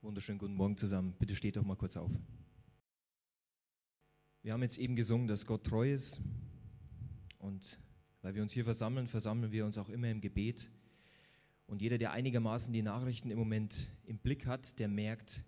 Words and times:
Wunderschönen 0.00 0.38
guten 0.38 0.54
Morgen 0.54 0.76
zusammen. 0.76 1.12
Bitte 1.18 1.34
steht 1.34 1.56
doch 1.56 1.64
mal 1.64 1.74
kurz 1.74 1.96
auf. 1.96 2.12
Wir 4.42 4.52
haben 4.52 4.62
jetzt 4.62 4.78
eben 4.78 4.94
gesungen, 4.94 5.26
dass 5.26 5.44
Gott 5.44 5.64
treu 5.64 5.92
ist. 5.92 6.20
Und 7.40 7.80
weil 8.22 8.36
wir 8.36 8.42
uns 8.42 8.52
hier 8.52 8.62
versammeln, 8.62 9.08
versammeln 9.08 9.50
wir 9.50 9.64
uns 9.64 9.76
auch 9.76 9.88
immer 9.88 10.08
im 10.08 10.20
Gebet. 10.20 10.70
Und 11.66 11.82
jeder, 11.82 11.98
der 11.98 12.12
einigermaßen 12.12 12.72
die 12.72 12.82
Nachrichten 12.82 13.32
im 13.32 13.40
Moment 13.40 13.88
im 14.04 14.18
Blick 14.18 14.46
hat, 14.46 14.78
der 14.78 14.86
merkt, 14.86 15.44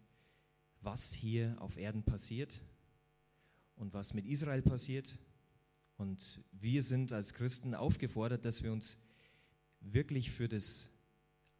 was 0.80 1.12
hier 1.12 1.55
auf 1.61 1.77
Erden 1.77 2.03
passiert 2.03 2.61
und 3.77 3.95
was 3.95 4.14
mit 4.14 4.27
Israel 4.27 4.62
passiert. 4.62 5.17
Und 5.96 6.43
wir 6.51 6.82
sind 6.82 7.12
als 7.12 7.35
Christen 7.35 7.73
aufgefordert, 7.73 8.45
dass 8.45 8.64
wir 8.64 8.73
uns 8.73 8.98
wirklich 9.79 10.32
für 10.32 10.48
das 10.48 10.89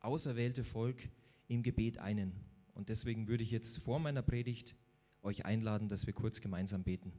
auserwählte 0.01 0.65
Volk 0.65 1.09
im 1.47 1.63
Gebet 1.63 1.99
einen. 1.99 2.50
Und 2.81 2.89
deswegen 2.89 3.29
würde 3.29 3.43
ich 3.43 3.51
jetzt 3.51 3.77
vor 3.77 3.99
meiner 3.99 4.23
Predigt 4.23 4.75
euch 5.21 5.45
einladen, 5.45 5.91
dass 5.91 6.07
wir 6.07 6.15
kurz 6.15 6.41
gemeinsam 6.41 6.83
beten. 6.83 7.13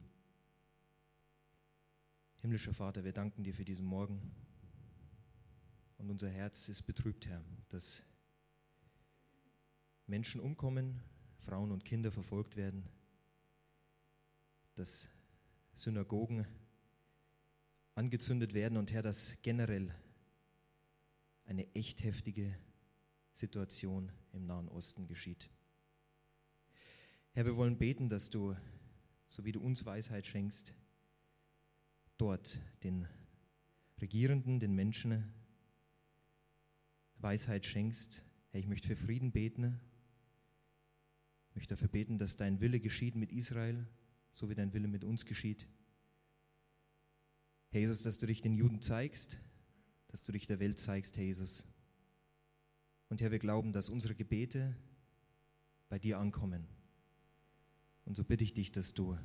Himmlischer 2.40 2.74
Vater, 2.74 3.04
wir 3.04 3.12
danken 3.12 3.44
dir 3.44 3.54
für 3.54 3.64
diesen 3.64 3.86
Morgen. 3.86 4.32
Und 5.98 6.10
unser 6.10 6.28
Herz 6.28 6.68
ist 6.68 6.82
betrübt, 6.82 7.28
Herr, 7.28 7.44
dass 7.68 8.02
Menschen 10.08 10.40
umkommen, 10.40 11.00
Frauen 11.44 11.70
und 11.70 11.84
Kinder 11.84 12.10
verfolgt 12.10 12.56
werden, 12.56 12.82
dass 14.74 15.08
Synagogen 15.74 16.44
angezündet 17.94 18.52
werden 18.52 18.78
und 18.78 18.90
Herr, 18.90 19.02
dass 19.02 19.40
generell 19.42 19.94
eine 21.44 21.72
echt 21.76 22.02
heftige 22.02 22.52
Situation 23.32 24.12
im 24.32 24.46
Nahen 24.46 24.68
Osten 24.68 25.06
geschieht. 25.06 25.50
Herr, 27.32 27.46
wir 27.46 27.56
wollen 27.56 27.78
beten, 27.78 28.08
dass 28.08 28.30
du, 28.30 28.54
so 29.28 29.44
wie 29.44 29.52
du 29.52 29.60
uns 29.60 29.84
Weisheit 29.86 30.26
schenkst, 30.26 30.74
dort 32.18 32.58
den 32.84 33.08
Regierenden, 34.00 34.60
den 34.60 34.74
Menschen 34.74 35.32
Weisheit 37.18 37.64
schenkst. 37.64 38.22
Herr, 38.50 38.60
ich 38.60 38.66
möchte 38.66 38.88
für 38.88 38.96
Frieden 38.96 39.32
beten. 39.32 39.80
Ich 41.50 41.56
möchte 41.56 41.74
dafür 41.74 41.88
beten, 41.88 42.18
dass 42.18 42.36
dein 42.36 42.60
Wille 42.60 42.80
geschieht 42.80 43.14
mit 43.14 43.32
Israel, 43.32 43.86
so 44.30 44.50
wie 44.50 44.54
dein 44.54 44.72
Wille 44.72 44.88
mit 44.88 45.04
uns 45.04 45.24
geschieht. 45.24 45.66
Herr 47.70 47.80
Jesus, 47.80 48.02
dass 48.02 48.18
du 48.18 48.26
dich 48.26 48.42
den 48.42 48.54
Juden 48.54 48.82
zeigst, 48.82 49.38
dass 50.08 50.22
du 50.22 50.32
dich 50.32 50.46
der 50.46 50.60
Welt 50.60 50.78
zeigst, 50.78 51.16
Herr 51.16 51.24
Jesus. 51.24 51.66
Und 53.12 53.20
Herr, 53.20 53.30
wir 53.30 53.38
glauben, 53.38 53.74
dass 53.74 53.90
unsere 53.90 54.14
Gebete 54.14 54.74
bei 55.90 55.98
dir 55.98 56.18
ankommen. 56.18 56.66
Und 58.06 58.16
so 58.16 58.24
bitte 58.24 58.42
ich 58.42 58.54
dich, 58.54 58.72
dass 58.72 58.94
du 58.94 59.18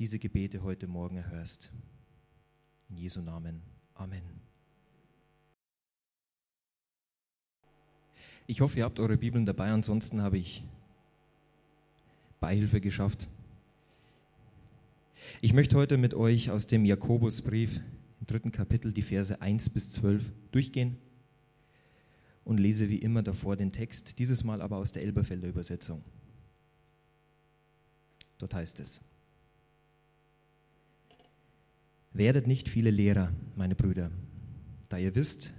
diese 0.00 0.18
Gebete 0.18 0.64
heute 0.64 0.88
Morgen 0.88 1.18
erhörst. 1.18 1.70
In 2.88 2.96
Jesu 2.96 3.20
Namen. 3.20 3.62
Amen. 3.94 4.24
Ich 8.48 8.60
hoffe, 8.60 8.80
ihr 8.80 8.86
habt 8.86 8.98
eure 8.98 9.16
Bibeln 9.16 9.46
dabei, 9.46 9.70
ansonsten 9.70 10.20
habe 10.20 10.38
ich 10.38 10.64
Beihilfe 12.40 12.80
geschafft. 12.80 13.28
Ich 15.40 15.52
möchte 15.52 15.76
heute 15.76 15.96
mit 15.96 16.14
euch 16.14 16.50
aus 16.50 16.66
dem 16.66 16.84
Jakobusbrief 16.84 17.80
im 18.18 18.26
dritten 18.26 18.50
Kapitel 18.50 18.92
die 18.92 19.02
Verse 19.02 19.40
1 19.40 19.70
bis 19.70 19.92
12 19.92 20.32
durchgehen 20.50 20.98
und 22.50 22.58
lese 22.58 22.88
wie 22.88 22.96
immer 22.96 23.22
davor 23.22 23.56
den 23.56 23.70
Text, 23.70 24.18
dieses 24.18 24.42
Mal 24.42 24.60
aber 24.60 24.78
aus 24.78 24.90
der 24.90 25.04
Elberfelder 25.04 25.46
Übersetzung. 25.46 26.02
Dort 28.38 28.54
heißt 28.54 28.80
es, 28.80 29.00
Werdet 32.12 32.48
nicht 32.48 32.68
viele 32.68 32.90
Lehrer, 32.90 33.32
meine 33.54 33.76
Brüder, 33.76 34.10
da 34.88 34.98
ihr 34.98 35.14
wisst, 35.14 35.54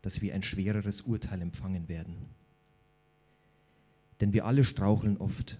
dass 0.00 0.22
wir 0.22 0.34
ein 0.34 0.42
schwereres 0.42 1.02
Urteil 1.02 1.42
empfangen 1.42 1.90
werden. 1.90 2.16
Denn 4.22 4.32
wir 4.32 4.46
alle 4.46 4.64
straucheln 4.64 5.18
oft. 5.18 5.58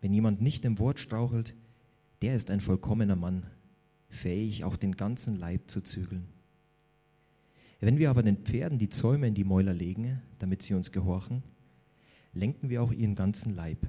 Wenn 0.00 0.12
jemand 0.12 0.40
nicht 0.40 0.64
im 0.64 0.78
Wort 0.78 1.00
strauchelt, 1.00 1.56
der 2.22 2.36
ist 2.36 2.48
ein 2.48 2.60
vollkommener 2.60 3.16
Mann, 3.16 3.44
fähig 4.08 4.62
auch 4.62 4.76
den 4.76 4.96
ganzen 4.96 5.34
Leib 5.34 5.68
zu 5.68 5.80
zügeln. 5.80 6.28
Wenn 7.84 7.98
wir 7.98 8.08
aber 8.08 8.22
den 8.22 8.38
Pferden 8.38 8.78
die 8.78 8.88
Zäume 8.88 9.28
in 9.28 9.34
die 9.34 9.44
Mäuler 9.44 9.74
legen, 9.74 10.22
damit 10.38 10.62
sie 10.62 10.72
uns 10.72 10.90
gehorchen, 10.90 11.42
lenken 12.32 12.70
wir 12.70 12.82
auch 12.82 12.90
ihren 12.90 13.14
ganzen 13.14 13.54
Leib. 13.54 13.86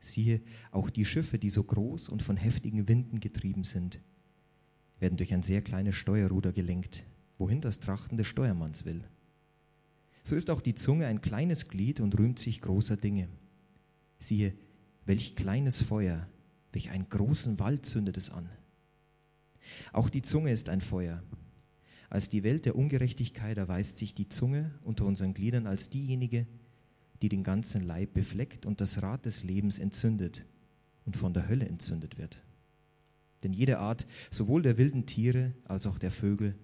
Siehe, 0.00 0.42
auch 0.70 0.90
die 0.90 1.06
Schiffe, 1.06 1.38
die 1.38 1.48
so 1.48 1.64
groß 1.64 2.10
und 2.10 2.22
von 2.22 2.36
heftigen 2.36 2.86
Winden 2.86 3.20
getrieben 3.20 3.64
sind, 3.64 4.02
werden 5.00 5.16
durch 5.16 5.32
ein 5.32 5.42
sehr 5.42 5.62
kleines 5.62 5.94
Steuerruder 5.94 6.52
gelenkt, 6.52 7.04
wohin 7.38 7.62
das 7.62 7.80
Trachten 7.80 8.18
des 8.18 8.26
Steuermanns 8.26 8.84
will. 8.84 9.02
So 10.22 10.36
ist 10.36 10.50
auch 10.50 10.60
die 10.60 10.74
Zunge 10.74 11.06
ein 11.06 11.22
kleines 11.22 11.70
Glied 11.70 12.00
und 12.00 12.18
rühmt 12.18 12.38
sich 12.38 12.60
großer 12.60 12.98
Dinge. 12.98 13.28
Siehe, 14.18 14.52
welch 15.06 15.36
kleines 15.36 15.80
Feuer, 15.80 16.28
welch 16.72 16.90
einen 16.90 17.08
großen 17.08 17.58
Wald 17.58 17.86
zündet 17.86 18.18
es 18.18 18.28
an. 18.28 18.50
Auch 19.94 20.10
die 20.10 20.20
Zunge 20.20 20.52
ist 20.52 20.68
ein 20.68 20.82
Feuer, 20.82 21.22
als 22.14 22.28
die 22.28 22.44
Welt 22.44 22.64
der 22.64 22.76
Ungerechtigkeit 22.76 23.58
erweist 23.58 23.98
sich 23.98 24.14
die 24.14 24.28
Zunge 24.28 24.70
unter 24.84 25.04
unseren 25.04 25.34
Gliedern 25.34 25.66
als 25.66 25.90
diejenige, 25.90 26.46
die 27.20 27.28
den 27.28 27.42
ganzen 27.42 27.82
Leib 27.82 28.14
befleckt 28.14 28.66
und 28.66 28.80
das 28.80 29.02
Rad 29.02 29.26
des 29.26 29.42
Lebens 29.42 29.80
entzündet 29.80 30.46
und 31.04 31.16
von 31.16 31.34
der 31.34 31.48
Hölle 31.48 31.66
entzündet 31.66 32.16
wird. 32.16 32.40
Denn 33.42 33.52
jede 33.52 33.80
Art, 33.80 34.06
sowohl 34.30 34.62
der 34.62 34.78
wilden 34.78 35.06
Tiere 35.06 35.54
als 35.64 35.88
auch 35.88 35.98
der 35.98 36.12
Vögel, 36.12 36.54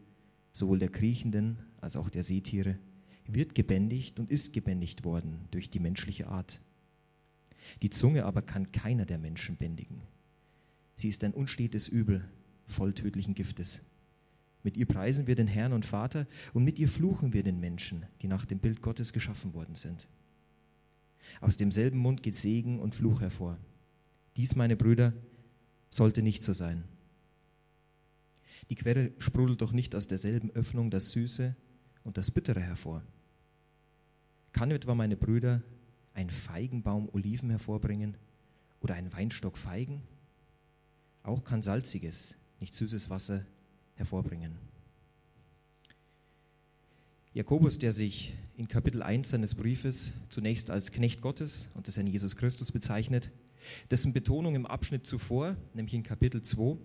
sowohl 0.52 0.78
der 0.78 0.88
kriechenden 0.88 1.58
als 1.80 1.96
auch 1.96 2.10
der 2.10 2.22
Seetiere, 2.22 2.78
wird 3.26 3.56
gebändigt 3.56 4.20
und 4.20 4.30
ist 4.30 4.52
gebändigt 4.52 5.02
worden 5.02 5.48
durch 5.50 5.68
die 5.68 5.80
menschliche 5.80 6.28
Art. 6.28 6.60
Die 7.82 7.90
Zunge 7.90 8.24
aber 8.24 8.42
kann 8.42 8.70
keiner 8.70 9.04
der 9.04 9.18
Menschen 9.18 9.56
bändigen. 9.56 10.02
Sie 10.94 11.08
ist 11.08 11.24
ein 11.24 11.34
unstetes 11.34 11.88
Übel, 11.88 12.24
voll 12.68 12.94
tödlichen 12.94 13.34
Giftes. 13.34 13.80
Mit 14.62 14.76
ihr 14.76 14.86
preisen 14.86 15.26
wir 15.26 15.36
den 15.36 15.46
Herrn 15.46 15.72
und 15.72 15.86
Vater 15.86 16.26
und 16.52 16.64
mit 16.64 16.78
ihr 16.78 16.88
fluchen 16.88 17.32
wir 17.32 17.42
den 17.42 17.60
Menschen, 17.60 18.04
die 18.20 18.28
nach 18.28 18.44
dem 18.44 18.58
Bild 18.58 18.82
Gottes 18.82 19.12
geschaffen 19.12 19.54
worden 19.54 19.74
sind. 19.74 20.06
Aus 21.40 21.56
demselben 21.56 21.98
Mund 21.98 22.22
geht 22.22 22.34
Segen 22.34 22.80
und 22.80 22.94
Fluch 22.94 23.20
hervor. 23.20 23.58
Dies, 24.36 24.56
meine 24.56 24.76
Brüder, 24.76 25.12
sollte 25.88 26.22
nicht 26.22 26.42
so 26.42 26.52
sein. 26.52 26.84
Die 28.68 28.74
Quelle 28.74 29.12
sprudelt 29.18 29.60
doch 29.62 29.72
nicht 29.72 29.94
aus 29.94 30.06
derselben 30.06 30.50
Öffnung 30.50 30.90
das 30.90 31.10
Süße 31.10 31.56
und 32.04 32.16
das 32.16 32.30
Bittere 32.30 32.60
hervor. 32.60 33.02
Kann 34.52 34.70
etwa 34.70 34.94
meine 34.94 35.16
Brüder 35.16 35.62
ein 36.14 36.30
Feigenbaum 36.30 37.08
Oliven 37.12 37.50
hervorbringen 37.50 38.16
oder 38.80 38.94
ein 38.94 39.12
Weinstock 39.12 39.56
Feigen? 39.56 40.02
Auch 41.22 41.44
kann 41.44 41.62
salziges, 41.62 42.36
nicht 42.60 42.74
süßes 42.74 43.10
Wasser 43.10 43.44
hervorbringen. 44.00 44.58
Jakobus, 47.32 47.78
der 47.78 47.92
sich 47.92 48.34
in 48.56 48.66
Kapitel 48.66 49.02
1 49.02 49.30
seines 49.30 49.54
Briefes 49.54 50.12
zunächst 50.30 50.68
als 50.68 50.90
Knecht 50.90 51.20
Gottes 51.20 51.68
und 51.74 51.86
des 51.86 51.96
Herrn 51.96 52.08
Jesus 52.08 52.34
Christus 52.34 52.72
bezeichnet, 52.72 53.30
dessen 53.88 54.12
Betonung 54.12 54.56
im 54.56 54.66
Abschnitt 54.66 55.06
zuvor, 55.06 55.56
nämlich 55.72 55.94
in 55.94 56.02
Kapitel 56.02 56.42
2, 56.42 56.76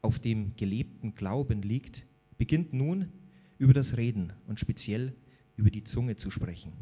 auf 0.00 0.18
dem 0.18 0.56
gelebten 0.56 1.14
Glauben 1.14 1.60
liegt, 1.60 2.06
beginnt 2.38 2.72
nun 2.72 3.12
über 3.58 3.74
das 3.74 3.98
Reden 3.98 4.32
und 4.46 4.58
speziell 4.58 5.12
über 5.56 5.70
die 5.70 5.84
Zunge 5.84 6.16
zu 6.16 6.30
sprechen. 6.30 6.72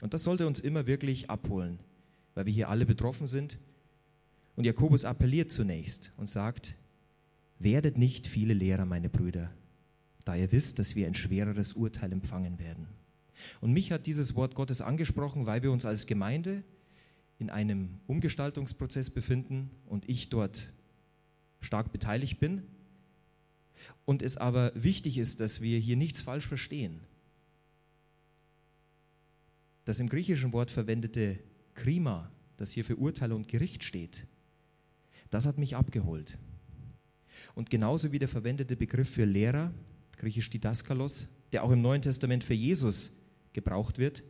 Und 0.00 0.14
das 0.14 0.22
sollte 0.22 0.46
uns 0.46 0.60
immer 0.60 0.86
wirklich 0.86 1.28
abholen, 1.28 1.80
weil 2.34 2.46
wir 2.46 2.52
hier 2.52 2.68
alle 2.68 2.86
betroffen 2.86 3.26
sind. 3.26 3.58
Und 4.54 4.64
Jakobus 4.64 5.04
appelliert 5.04 5.50
zunächst 5.50 6.12
und 6.16 6.28
sagt, 6.28 6.76
Werdet 7.58 7.98
nicht 7.98 8.26
viele 8.26 8.54
Lehrer, 8.54 8.84
meine 8.84 9.08
Brüder, 9.08 9.50
da 10.24 10.36
ihr 10.36 10.52
wisst, 10.52 10.78
dass 10.78 10.94
wir 10.94 11.06
ein 11.06 11.14
schwereres 11.14 11.72
Urteil 11.72 12.12
empfangen 12.12 12.58
werden. 12.58 12.86
Und 13.60 13.72
mich 13.72 13.92
hat 13.92 14.06
dieses 14.06 14.34
Wort 14.34 14.54
Gottes 14.54 14.80
angesprochen, 14.80 15.46
weil 15.46 15.62
wir 15.62 15.72
uns 15.72 15.84
als 15.84 16.06
Gemeinde 16.06 16.62
in 17.38 17.50
einem 17.50 18.00
Umgestaltungsprozess 18.06 19.10
befinden 19.10 19.70
und 19.86 20.08
ich 20.08 20.28
dort 20.28 20.72
stark 21.60 21.92
beteiligt 21.92 22.40
bin. 22.40 22.62
Und 24.04 24.22
es 24.22 24.36
aber 24.36 24.72
wichtig 24.74 25.18
ist, 25.18 25.40
dass 25.40 25.60
wir 25.60 25.78
hier 25.78 25.96
nichts 25.96 26.22
falsch 26.22 26.46
verstehen. 26.46 27.00
Das 29.84 30.00
im 30.00 30.08
griechischen 30.08 30.52
Wort 30.52 30.70
verwendete 30.70 31.38
Krima, 31.74 32.30
das 32.56 32.72
hier 32.72 32.84
für 32.84 32.96
Urteil 32.96 33.32
und 33.32 33.48
Gericht 33.48 33.84
steht, 33.84 34.26
das 35.30 35.46
hat 35.46 35.58
mich 35.58 35.76
abgeholt. 35.76 36.38
Und 37.58 37.70
genauso 37.70 38.12
wie 38.12 38.20
der 38.20 38.28
verwendete 38.28 38.76
Begriff 38.76 39.10
für 39.10 39.24
Lehrer, 39.24 39.72
griechisch 40.18 40.48
Didaskalos, 40.48 41.26
der 41.50 41.64
auch 41.64 41.72
im 41.72 41.82
Neuen 41.82 42.02
Testament 42.02 42.44
für 42.44 42.54
Jesus 42.54 43.10
gebraucht 43.52 43.98
wird, 43.98 44.22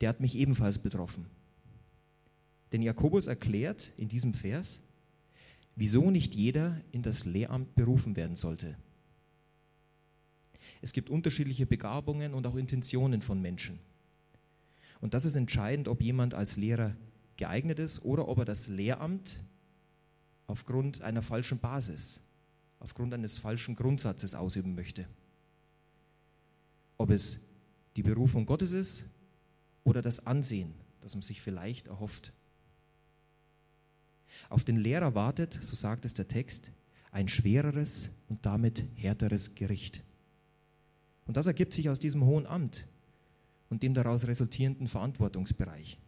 der 0.00 0.08
hat 0.08 0.18
mich 0.18 0.34
ebenfalls 0.34 0.76
betroffen. 0.80 1.26
Denn 2.72 2.82
Jakobus 2.82 3.28
erklärt 3.28 3.92
in 3.96 4.08
diesem 4.08 4.34
Vers, 4.34 4.80
wieso 5.76 6.10
nicht 6.10 6.34
jeder 6.34 6.80
in 6.90 7.02
das 7.02 7.24
Lehramt 7.24 7.76
berufen 7.76 8.16
werden 8.16 8.34
sollte. 8.34 8.76
Es 10.82 10.92
gibt 10.92 11.10
unterschiedliche 11.10 11.64
Begabungen 11.64 12.34
und 12.34 12.44
auch 12.44 12.56
Intentionen 12.56 13.22
von 13.22 13.40
Menschen. 13.40 13.78
Und 15.00 15.14
das 15.14 15.24
ist 15.24 15.36
entscheidend, 15.36 15.86
ob 15.86 16.02
jemand 16.02 16.34
als 16.34 16.56
Lehrer 16.56 16.96
geeignet 17.36 17.78
ist 17.78 18.04
oder 18.04 18.26
ob 18.26 18.38
er 18.38 18.44
das 18.44 18.66
Lehramt 18.66 19.36
aufgrund 20.48 21.02
einer 21.02 21.22
falschen 21.22 21.60
Basis, 21.60 22.20
aufgrund 22.80 23.14
eines 23.14 23.38
falschen 23.38 23.76
Grundsatzes 23.76 24.34
ausüben 24.34 24.74
möchte. 24.74 25.06
Ob 26.96 27.10
es 27.10 27.40
die 27.96 28.02
Berufung 28.02 28.46
Gottes 28.46 28.72
ist 28.72 29.04
oder 29.84 30.02
das 30.02 30.26
Ansehen, 30.26 30.74
das 31.00 31.14
man 31.14 31.22
sich 31.22 31.40
vielleicht 31.40 31.88
erhofft. 31.88 32.32
Auf 34.48 34.64
den 34.64 34.76
Lehrer 34.76 35.14
wartet, 35.14 35.58
so 35.60 35.74
sagt 35.74 36.04
es 36.04 36.14
der 36.14 36.28
Text, 36.28 36.70
ein 37.10 37.28
schwereres 37.28 38.10
und 38.28 38.44
damit 38.44 38.84
härteres 38.96 39.54
Gericht. 39.54 40.02
Und 41.26 41.36
das 41.36 41.46
ergibt 41.46 41.72
sich 41.72 41.88
aus 41.88 42.00
diesem 42.00 42.24
hohen 42.24 42.46
Amt 42.46 42.86
und 43.70 43.82
dem 43.82 43.94
daraus 43.94 44.26
resultierenden 44.26 44.88
Verantwortungsbereich. 44.88 45.98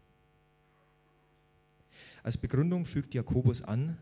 Als 2.23 2.37
Begründung 2.37 2.85
fügt 2.85 3.15
Jakobus 3.15 3.63
an, 3.63 3.97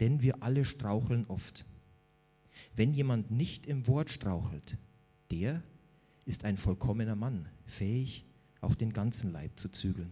denn 0.00 0.22
wir 0.22 0.42
alle 0.42 0.64
straucheln 0.64 1.26
oft. 1.26 1.64
Wenn 2.74 2.92
jemand 2.92 3.30
nicht 3.30 3.66
im 3.66 3.86
Wort 3.86 4.10
strauchelt, 4.10 4.76
der 5.30 5.62
ist 6.24 6.44
ein 6.44 6.56
vollkommener 6.56 7.16
Mann, 7.16 7.48
fähig, 7.66 8.24
auch 8.60 8.74
den 8.74 8.92
ganzen 8.92 9.32
Leib 9.32 9.58
zu 9.58 9.68
zügeln. 9.70 10.10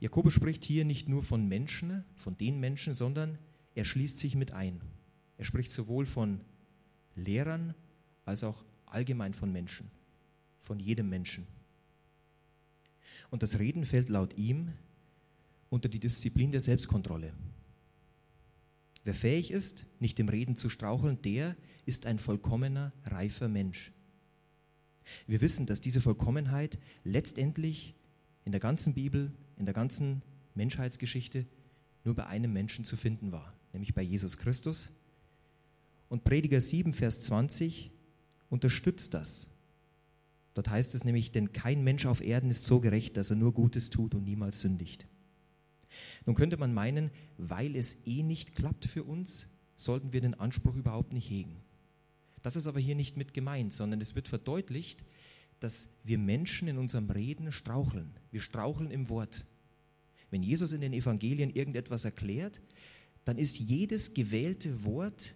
Jakobus 0.00 0.32
spricht 0.32 0.64
hier 0.64 0.84
nicht 0.84 1.08
nur 1.08 1.22
von 1.22 1.48
Menschen, 1.48 2.04
von 2.16 2.36
den 2.36 2.60
Menschen, 2.60 2.94
sondern 2.94 3.38
er 3.74 3.84
schließt 3.84 4.18
sich 4.18 4.36
mit 4.36 4.52
ein. 4.52 4.80
Er 5.38 5.44
spricht 5.44 5.70
sowohl 5.70 6.06
von 6.06 6.40
Lehrern 7.16 7.74
als 8.24 8.44
auch 8.44 8.64
allgemein 8.86 9.34
von 9.34 9.52
Menschen, 9.52 9.90
von 10.62 10.78
jedem 10.78 11.08
Menschen. 11.08 11.46
Und 13.30 13.42
das 13.42 13.58
Reden 13.58 13.84
fällt 13.84 14.08
laut 14.08 14.36
ihm 14.38 14.72
unter 15.68 15.88
die 15.88 15.98
Disziplin 15.98 16.52
der 16.52 16.60
Selbstkontrolle. 16.60 17.32
Wer 19.08 19.14
fähig 19.14 19.52
ist, 19.52 19.86
nicht 20.00 20.20
im 20.20 20.28
Reden 20.28 20.54
zu 20.54 20.68
straucheln, 20.68 21.22
der 21.22 21.56
ist 21.86 22.04
ein 22.04 22.18
vollkommener, 22.18 22.92
reifer 23.06 23.48
Mensch. 23.48 23.90
Wir 25.26 25.40
wissen, 25.40 25.64
dass 25.64 25.80
diese 25.80 26.02
Vollkommenheit 26.02 26.78
letztendlich 27.04 27.94
in 28.44 28.52
der 28.52 28.60
ganzen 28.60 28.92
Bibel, 28.92 29.32
in 29.56 29.64
der 29.64 29.72
ganzen 29.72 30.20
Menschheitsgeschichte 30.54 31.46
nur 32.04 32.16
bei 32.16 32.26
einem 32.26 32.52
Menschen 32.52 32.84
zu 32.84 32.98
finden 32.98 33.32
war, 33.32 33.54
nämlich 33.72 33.94
bei 33.94 34.02
Jesus 34.02 34.36
Christus. 34.36 34.90
Und 36.10 36.24
Prediger 36.24 36.60
7, 36.60 36.92
Vers 36.92 37.22
20 37.22 37.90
unterstützt 38.50 39.14
das. 39.14 39.46
Dort 40.52 40.68
heißt 40.68 40.94
es 40.94 41.04
nämlich, 41.04 41.32
denn 41.32 41.54
kein 41.54 41.82
Mensch 41.82 42.04
auf 42.04 42.20
Erden 42.20 42.50
ist 42.50 42.66
so 42.66 42.78
gerecht, 42.78 43.16
dass 43.16 43.30
er 43.30 43.36
nur 43.36 43.54
Gutes 43.54 43.88
tut 43.88 44.14
und 44.14 44.24
niemals 44.24 44.60
sündigt. 44.60 45.06
Nun 46.26 46.34
könnte 46.34 46.56
man 46.56 46.74
meinen, 46.74 47.10
weil 47.36 47.76
es 47.76 48.06
eh 48.06 48.22
nicht 48.22 48.54
klappt 48.54 48.86
für 48.86 49.04
uns, 49.04 49.46
sollten 49.76 50.12
wir 50.12 50.20
den 50.20 50.34
Anspruch 50.34 50.74
überhaupt 50.74 51.12
nicht 51.12 51.28
hegen. 51.30 51.56
Das 52.42 52.56
ist 52.56 52.66
aber 52.66 52.80
hier 52.80 52.94
nicht 52.94 53.16
mit 53.16 53.34
gemeint, 53.34 53.72
sondern 53.72 54.00
es 54.00 54.14
wird 54.14 54.28
verdeutlicht, 54.28 55.04
dass 55.60 55.88
wir 56.04 56.18
Menschen 56.18 56.68
in 56.68 56.78
unserem 56.78 57.10
Reden 57.10 57.50
straucheln. 57.52 58.10
Wir 58.30 58.40
straucheln 58.40 58.90
im 58.90 59.08
Wort. 59.08 59.44
Wenn 60.30 60.42
Jesus 60.42 60.72
in 60.72 60.80
den 60.80 60.92
Evangelien 60.92 61.50
irgendetwas 61.50 62.04
erklärt, 62.04 62.60
dann 63.24 63.38
ist 63.38 63.58
jedes 63.58 64.14
gewählte 64.14 64.84
Wort 64.84 65.34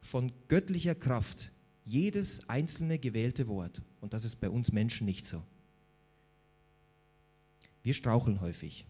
von 0.00 0.32
göttlicher 0.48 0.94
Kraft. 0.94 1.50
Jedes 1.84 2.48
einzelne 2.48 2.98
gewählte 2.98 3.48
Wort. 3.48 3.82
Und 4.00 4.14
das 4.14 4.24
ist 4.24 4.36
bei 4.36 4.48
uns 4.48 4.72
Menschen 4.72 5.06
nicht 5.06 5.26
so. 5.26 5.42
Wir 7.82 7.94
straucheln 7.94 8.40
häufig. 8.40 8.86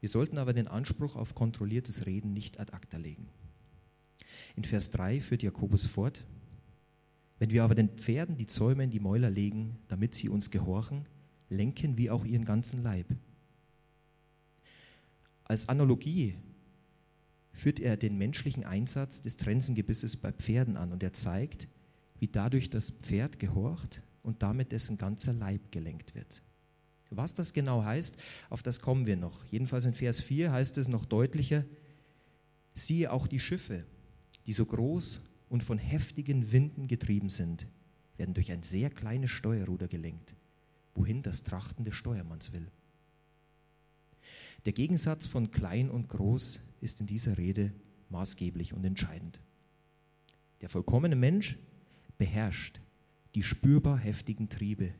Wir 0.00 0.08
sollten 0.08 0.38
aber 0.38 0.52
den 0.52 0.68
Anspruch 0.68 1.16
auf 1.16 1.34
kontrolliertes 1.34 2.06
Reden 2.06 2.32
nicht 2.32 2.60
ad 2.60 2.72
acta 2.72 2.96
legen. 2.96 3.28
In 4.56 4.64
Vers 4.64 4.90
3 4.90 5.20
führt 5.20 5.42
Jakobus 5.42 5.86
fort, 5.86 6.24
wenn 7.38 7.50
wir 7.50 7.62
aber 7.62 7.74
den 7.74 7.90
Pferden 7.90 8.36
die 8.36 8.46
Zäume 8.46 8.84
in 8.84 8.90
die 8.90 9.00
Mäuler 9.00 9.30
legen, 9.30 9.78
damit 9.88 10.14
sie 10.14 10.28
uns 10.28 10.50
gehorchen, 10.50 11.06
lenken 11.48 11.96
wir 11.96 12.14
auch 12.14 12.24
ihren 12.24 12.44
ganzen 12.44 12.82
Leib. 12.82 13.06
Als 15.44 15.68
Analogie 15.68 16.34
führt 17.52 17.80
er 17.80 17.96
den 17.96 18.18
menschlichen 18.18 18.64
Einsatz 18.64 19.22
des 19.22 19.36
Trensengebisses 19.36 20.16
bei 20.16 20.32
Pferden 20.32 20.76
an 20.76 20.92
und 20.92 21.02
er 21.02 21.12
zeigt, 21.12 21.68
wie 22.18 22.28
dadurch 22.28 22.70
das 22.70 22.90
Pferd 22.90 23.38
gehorcht 23.38 24.02
und 24.22 24.42
damit 24.42 24.72
dessen 24.72 24.98
ganzer 24.98 25.32
Leib 25.32 25.72
gelenkt 25.72 26.14
wird. 26.14 26.42
Was 27.10 27.34
das 27.34 27.52
genau 27.52 27.84
heißt, 27.84 28.16
auf 28.50 28.62
das 28.62 28.80
kommen 28.80 29.06
wir 29.06 29.16
noch. 29.16 29.44
Jedenfalls 29.46 29.84
in 29.84 29.94
Vers 29.94 30.20
4 30.20 30.52
heißt 30.52 30.76
es 30.78 30.88
noch 30.88 31.04
deutlicher, 31.04 31.64
siehe 32.74 33.12
auch 33.12 33.26
die 33.26 33.40
Schiffe, 33.40 33.84
die 34.46 34.52
so 34.52 34.66
groß 34.66 35.22
und 35.48 35.62
von 35.62 35.78
heftigen 35.78 36.52
Winden 36.52 36.86
getrieben 36.86 37.30
sind, 37.30 37.66
werden 38.16 38.34
durch 38.34 38.52
ein 38.52 38.62
sehr 38.62 38.90
kleines 38.90 39.30
Steuerruder 39.30 39.88
gelenkt, 39.88 40.36
wohin 40.94 41.22
das 41.22 41.44
Trachten 41.44 41.84
des 41.84 41.94
Steuermanns 41.94 42.52
will. 42.52 42.70
Der 44.66 44.72
Gegensatz 44.72 45.26
von 45.26 45.50
klein 45.50 45.90
und 45.90 46.08
groß 46.08 46.60
ist 46.80 47.00
in 47.00 47.06
dieser 47.06 47.38
Rede 47.38 47.72
maßgeblich 48.10 48.74
und 48.74 48.84
entscheidend. 48.84 49.40
Der 50.60 50.68
vollkommene 50.68 51.16
Mensch 51.16 51.56
beherrscht 52.18 52.80
die 53.34 53.42
spürbar 53.42 53.98
heftigen 53.98 54.48
Triebe, 54.48 54.92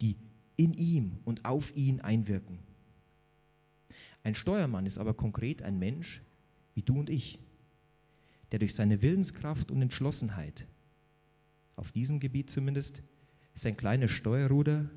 die 0.00 0.16
in 0.56 0.74
ihm 0.74 1.18
und 1.24 1.44
auf 1.44 1.74
ihn 1.76 2.00
einwirken. 2.00 2.58
Ein 4.24 4.34
Steuermann 4.34 4.86
ist 4.86 4.98
aber 4.98 5.14
konkret 5.14 5.62
ein 5.62 5.78
Mensch 5.78 6.22
wie 6.74 6.82
du 6.82 6.98
und 6.98 7.10
ich, 7.10 7.38
der 8.50 8.58
durch 8.58 8.74
seine 8.74 9.02
Willenskraft 9.02 9.70
und 9.70 9.82
Entschlossenheit, 9.82 10.66
auf 11.76 11.92
diesem 11.92 12.20
Gebiet 12.20 12.50
zumindest, 12.50 13.02
sein 13.54 13.76
kleines 13.76 14.10
Steuerruder, 14.10 14.90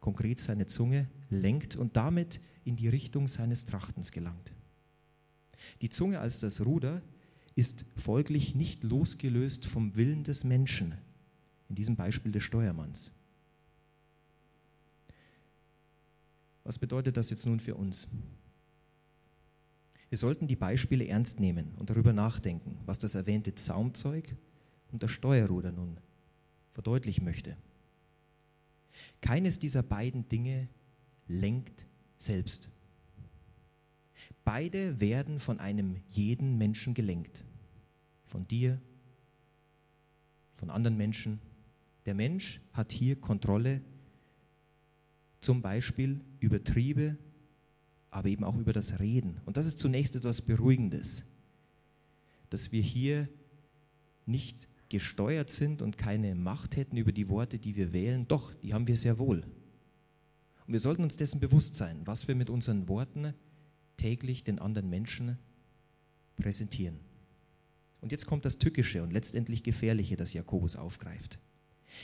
konkret 0.00 0.40
seine 0.40 0.66
Zunge, 0.66 1.08
lenkt 1.28 1.76
und 1.76 1.96
damit 1.96 2.40
in 2.64 2.76
die 2.76 2.88
Richtung 2.88 3.28
seines 3.28 3.66
Trachtens 3.66 4.12
gelangt. 4.12 4.52
Die 5.82 5.90
Zunge 5.90 6.20
als 6.20 6.40
das 6.40 6.64
Ruder 6.64 7.02
ist 7.54 7.84
folglich 7.96 8.54
nicht 8.54 8.82
losgelöst 8.82 9.66
vom 9.66 9.96
Willen 9.96 10.24
des 10.24 10.44
Menschen, 10.44 10.94
in 11.68 11.74
diesem 11.74 11.96
Beispiel 11.96 12.32
des 12.32 12.42
Steuermanns. 12.42 13.12
Was 16.70 16.78
bedeutet 16.78 17.16
das 17.16 17.30
jetzt 17.30 17.46
nun 17.46 17.58
für 17.58 17.74
uns? 17.74 18.06
Wir 20.08 20.16
sollten 20.16 20.46
die 20.46 20.54
Beispiele 20.54 21.04
ernst 21.08 21.40
nehmen 21.40 21.74
und 21.80 21.90
darüber 21.90 22.12
nachdenken, 22.12 22.78
was 22.86 23.00
das 23.00 23.16
erwähnte 23.16 23.56
Zaumzeug 23.56 24.36
und 24.92 25.02
das 25.02 25.10
Steuerruder 25.10 25.72
nun 25.72 25.98
verdeutlichen 26.70 27.24
möchte. 27.24 27.56
Keines 29.20 29.58
dieser 29.58 29.82
beiden 29.82 30.28
Dinge 30.28 30.68
lenkt 31.26 31.86
selbst. 32.18 32.70
Beide 34.44 35.00
werden 35.00 35.40
von 35.40 35.58
einem 35.58 35.96
jeden 36.08 36.56
Menschen 36.56 36.94
gelenkt. 36.94 37.42
Von 38.28 38.46
dir, 38.46 38.80
von 40.54 40.70
anderen 40.70 40.96
Menschen. 40.96 41.40
Der 42.06 42.14
Mensch 42.14 42.60
hat 42.72 42.92
hier 42.92 43.16
Kontrolle 43.16 43.80
zum 45.40 45.62
Beispiel 45.62 46.20
über 46.38 46.62
Triebe, 46.62 47.16
aber 48.10 48.28
eben 48.28 48.44
auch 48.44 48.56
über 48.56 48.72
das 48.72 49.00
Reden. 49.00 49.40
Und 49.44 49.56
das 49.56 49.66
ist 49.66 49.78
zunächst 49.78 50.16
etwas 50.16 50.42
Beruhigendes, 50.42 51.22
dass 52.50 52.72
wir 52.72 52.82
hier 52.82 53.28
nicht 54.26 54.68
gesteuert 54.88 55.50
sind 55.50 55.82
und 55.82 55.98
keine 55.98 56.34
Macht 56.34 56.76
hätten 56.76 56.96
über 56.96 57.12
die 57.12 57.28
Worte, 57.28 57.58
die 57.58 57.76
wir 57.76 57.92
wählen. 57.92 58.26
Doch, 58.26 58.52
die 58.54 58.74
haben 58.74 58.86
wir 58.86 58.96
sehr 58.96 59.18
wohl. 59.18 59.44
Und 60.66 60.72
wir 60.72 60.80
sollten 60.80 61.02
uns 61.02 61.16
dessen 61.16 61.40
bewusst 61.40 61.76
sein, 61.76 62.02
was 62.04 62.28
wir 62.28 62.34
mit 62.34 62.50
unseren 62.50 62.88
Worten 62.88 63.34
täglich 63.96 64.44
den 64.44 64.58
anderen 64.58 64.90
Menschen 64.90 65.38
präsentieren. 66.36 66.98
Und 68.00 68.12
jetzt 68.12 68.26
kommt 68.26 68.44
das 68.44 68.58
Tückische 68.58 69.02
und 69.02 69.12
letztendlich 69.12 69.62
Gefährliche, 69.62 70.16
das 70.16 70.32
Jakobus 70.32 70.76
aufgreift, 70.76 71.38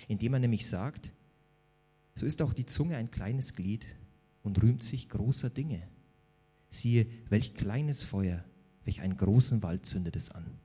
indem 0.08 0.34
er 0.34 0.40
nämlich 0.40 0.66
sagt, 0.66 1.10
so 2.16 2.26
ist 2.26 2.42
auch 2.42 2.52
die 2.52 2.66
Zunge 2.66 2.96
ein 2.96 3.12
kleines 3.12 3.54
Glied 3.54 3.86
und 4.42 4.60
rühmt 4.62 4.82
sich 4.82 5.08
großer 5.08 5.50
Dinge. 5.50 5.86
Siehe, 6.70 7.06
welch 7.28 7.54
kleines 7.54 8.02
Feuer, 8.02 8.44
welch 8.84 9.02
einen 9.02 9.16
großen 9.16 9.62
Wald 9.62 9.86
zündet 9.86 10.16
es 10.16 10.30
an. 10.30 10.58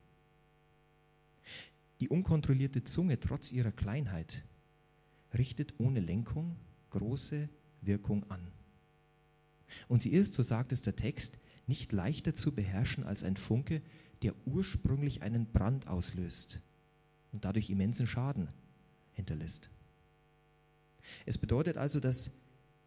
die 1.99 2.09
unkontrollierte 2.09 2.83
Zunge 2.83 3.19
trotz 3.19 3.51
ihrer 3.51 3.71
Kleinheit 3.71 4.43
richtet 5.37 5.75
ohne 5.77 5.99
Lenkung 5.99 6.55
große 6.89 7.47
Wirkung 7.81 8.29
an. 8.31 8.51
Und 9.87 10.01
sie 10.01 10.09
ist, 10.09 10.33
so 10.33 10.41
sagt 10.41 10.71
es 10.71 10.81
der 10.81 10.95
Text, 10.95 11.37
nicht 11.67 11.91
leichter 11.91 12.33
zu 12.33 12.53
beherrschen 12.53 13.03
als 13.03 13.23
ein 13.23 13.37
Funke, 13.37 13.83
der 14.23 14.33
ursprünglich 14.45 15.21
einen 15.21 15.51
Brand 15.51 15.87
auslöst 15.87 16.59
und 17.31 17.45
dadurch 17.45 17.69
immensen 17.69 18.07
Schaden 18.07 18.47
hinterlässt. 19.13 19.69
Es 21.25 21.37
bedeutet 21.37 21.77
also, 21.77 21.99
dass 21.99 22.31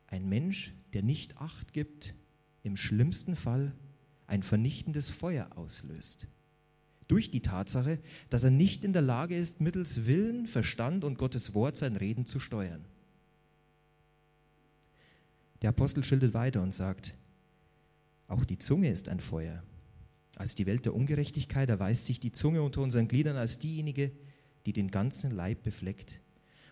ein 0.06 0.28
Mensch, 0.28 0.72
der 0.92 1.02
nicht 1.02 1.38
acht 1.38 1.72
gibt, 1.72 2.14
im 2.62 2.76
schlimmsten 2.76 3.36
Fall 3.36 3.72
ein 4.26 4.42
vernichtendes 4.42 5.10
Feuer 5.10 5.50
auslöst. 5.56 6.26
Durch 7.08 7.30
die 7.30 7.42
Tatsache, 7.42 7.98
dass 8.30 8.44
er 8.44 8.50
nicht 8.50 8.84
in 8.84 8.92
der 8.92 9.02
Lage 9.02 9.36
ist, 9.36 9.60
mittels 9.60 10.06
Willen, 10.06 10.46
Verstand 10.46 11.04
und 11.04 11.18
Gottes 11.18 11.54
Wort 11.54 11.76
sein 11.76 11.96
Reden 11.96 12.24
zu 12.24 12.40
steuern. 12.40 12.84
Der 15.60 15.70
Apostel 15.70 16.02
schildert 16.02 16.32
weiter 16.32 16.62
und 16.62 16.72
sagt, 16.72 17.14
auch 18.26 18.44
die 18.44 18.58
Zunge 18.58 18.90
ist 18.90 19.08
ein 19.08 19.20
Feuer. 19.20 19.62
Als 20.36 20.54
die 20.54 20.66
Welt 20.66 20.86
der 20.86 20.94
Ungerechtigkeit 20.94 21.68
erweist 21.68 22.06
sich 22.06 22.20
die 22.20 22.32
Zunge 22.32 22.62
unter 22.62 22.80
unseren 22.80 23.08
Gliedern 23.08 23.36
als 23.36 23.58
diejenige, 23.58 24.12
die 24.64 24.72
den 24.72 24.90
ganzen 24.90 25.30
Leib 25.30 25.62
befleckt 25.62 26.20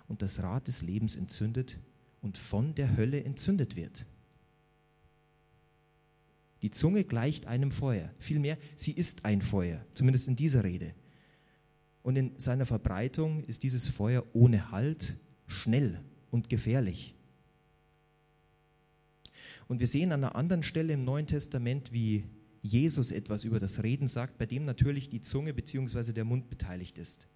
und 0.09 0.23
das 0.23 0.43
Rad 0.43 0.67
des 0.69 0.83
Lebens 0.83 1.17
entzündet 1.17 1.79
und 2.21 2.39
von 2.39 2.75
der 2.75 2.97
Hölle 2.97 3.23
entzündet 3.25 3.77
wird. 3.77 4.07
Die 6.63 6.71
Zunge 6.71 7.05
gleicht 7.05 7.47
einem 7.47 7.73
Feuer. 7.73 8.11
Vielmehr, 8.19 8.57
sie 8.77 8.93
ist 8.93 9.25
ein 9.25 9.43
Feuer, 9.43 9.85
zumindest 9.95 10.29
in 10.29 10.37
dieser 10.37 10.63
Rede. 10.63 10.95
Und 12.03 12.17
in 12.17 12.39
seiner 12.39 12.67
Verbreitung 12.67 13.43
ist 13.45 13.65
dieses 13.65 13.89
Feuer 13.89 14.25
ohne 14.33 14.71
Halt, 14.71 15.15
schnell 15.47 16.01
und 16.31 16.49
gefährlich. 16.49 17.15
Und 19.69 19.81
wir 19.81 19.87
sehen 19.87 20.13
an 20.13 20.23
einer 20.23 20.37
anderen 20.37 20.63
Stelle 20.63 20.93
im 20.93 21.05
Neuen 21.05 21.27
Testament, 21.27 21.93
wie 21.93 22.25
Jesus 22.63 23.11
etwas 23.11 23.43
über 23.45 23.59
das 23.59 23.83
Reden 23.83 24.07
sagt, 24.07 24.39
bei 24.39 24.47
dem 24.47 24.65
natürlich 24.65 25.11
die 25.11 25.21
Zunge 25.21 25.53
bzw. 25.53 26.13
der 26.13 26.25
Mund 26.25 26.49
beteiligt 26.49 26.99
ist. 26.99 27.27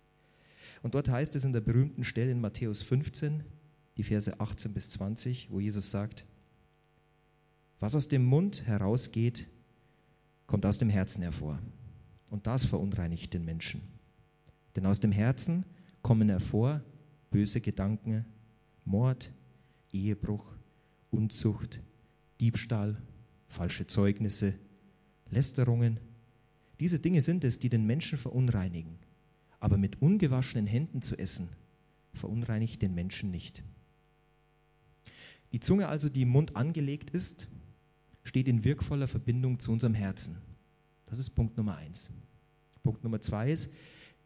Und 0.83 0.95
dort 0.95 1.09
heißt 1.09 1.35
es 1.37 1.45
in 1.45 1.53
der 1.53 1.61
berühmten 1.61 2.05
Stelle 2.05 2.31
in 2.31 2.41
Matthäus 2.41 2.83
15, 2.83 3.43
die 3.97 4.03
Verse 4.03 4.39
18 4.39 4.73
bis 4.73 4.91
20, 4.91 5.51
wo 5.51 5.61
Jesus 5.61 5.91
sagt, 5.91 6.25
was 7.79 7.95
aus 7.95 8.09
dem 8.09 8.25
Mund 8.25 8.67
herausgeht, 8.67 9.49
kommt 10.47 10.65
aus 10.65 10.79
dem 10.79 10.89
Herzen 10.89 11.23
hervor. 11.23 11.59
Und 12.31 12.47
das 12.47 12.65
verunreinigt 12.65 13.35
den 13.35 13.45
Menschen. 13.45 13.83
Denn 14.75 14.87
aus 14.87 15.01
dem 15.01 15.13
Herzen 15.13 15.65
kommen 16.03 16.29
hervor 16.29 16.83
böse 17.31 17.61
Gedanken, 17.61 18.25
Mord, 18.85 19.33
Ehebruch, 19.93 20.55
Unzucht, 21.11 21.81
Diebstahl, 22.41 23.01
falsche 23.49 23.87
Zeugnisse, 23.87 24.55
Lästerungen. 25.31 26.01
Diese 26.79 26.99
Dinge 26.99 27.21
sind 27.21 27.45
es, 27.45 27.59
die 27.59 27.69
den 27.69 27.87
Menschen 27.87 28.19
verunreinigen. 28.19 28.99
Aber 29.61 29.79
mit 29.79 30.03
ungewaschenen 30.03 30.67
Händen 30.67 31.03
zu 31.03 31.19
essen, 31.19 31.49
verunreinigt 32.15 32.83
den 32.83 32.95
Menschen 32.95 33.31
nicht. 33.31 33.63
Die 35.53 35.61
Zunge 35.61 35.89
also, 35.89 36.09
die 36.09 36.23
im 36.23 36.29
Mund 36.29 36.57
angelegt 36.57 37.11
ist, 37.11 37.49
steht 38.25 38.49
in 38.49 38.65
wirkvoller 38.65 39.09
Verbindung 39.09 39.59
zu 39.59 39.73
unserem 39.73 39.95
Herzen. 39.95 40.39
Das 41.07 41.19
ist 41.19 41.31
Punkt 41.31 41.57
Nummer 41.57 41.77
eins. 41.77 42.11
Punkt 42.83 43.05
Nummer 43.05 43.21
zwei 43.21 43.51
ist, 43.53 43.73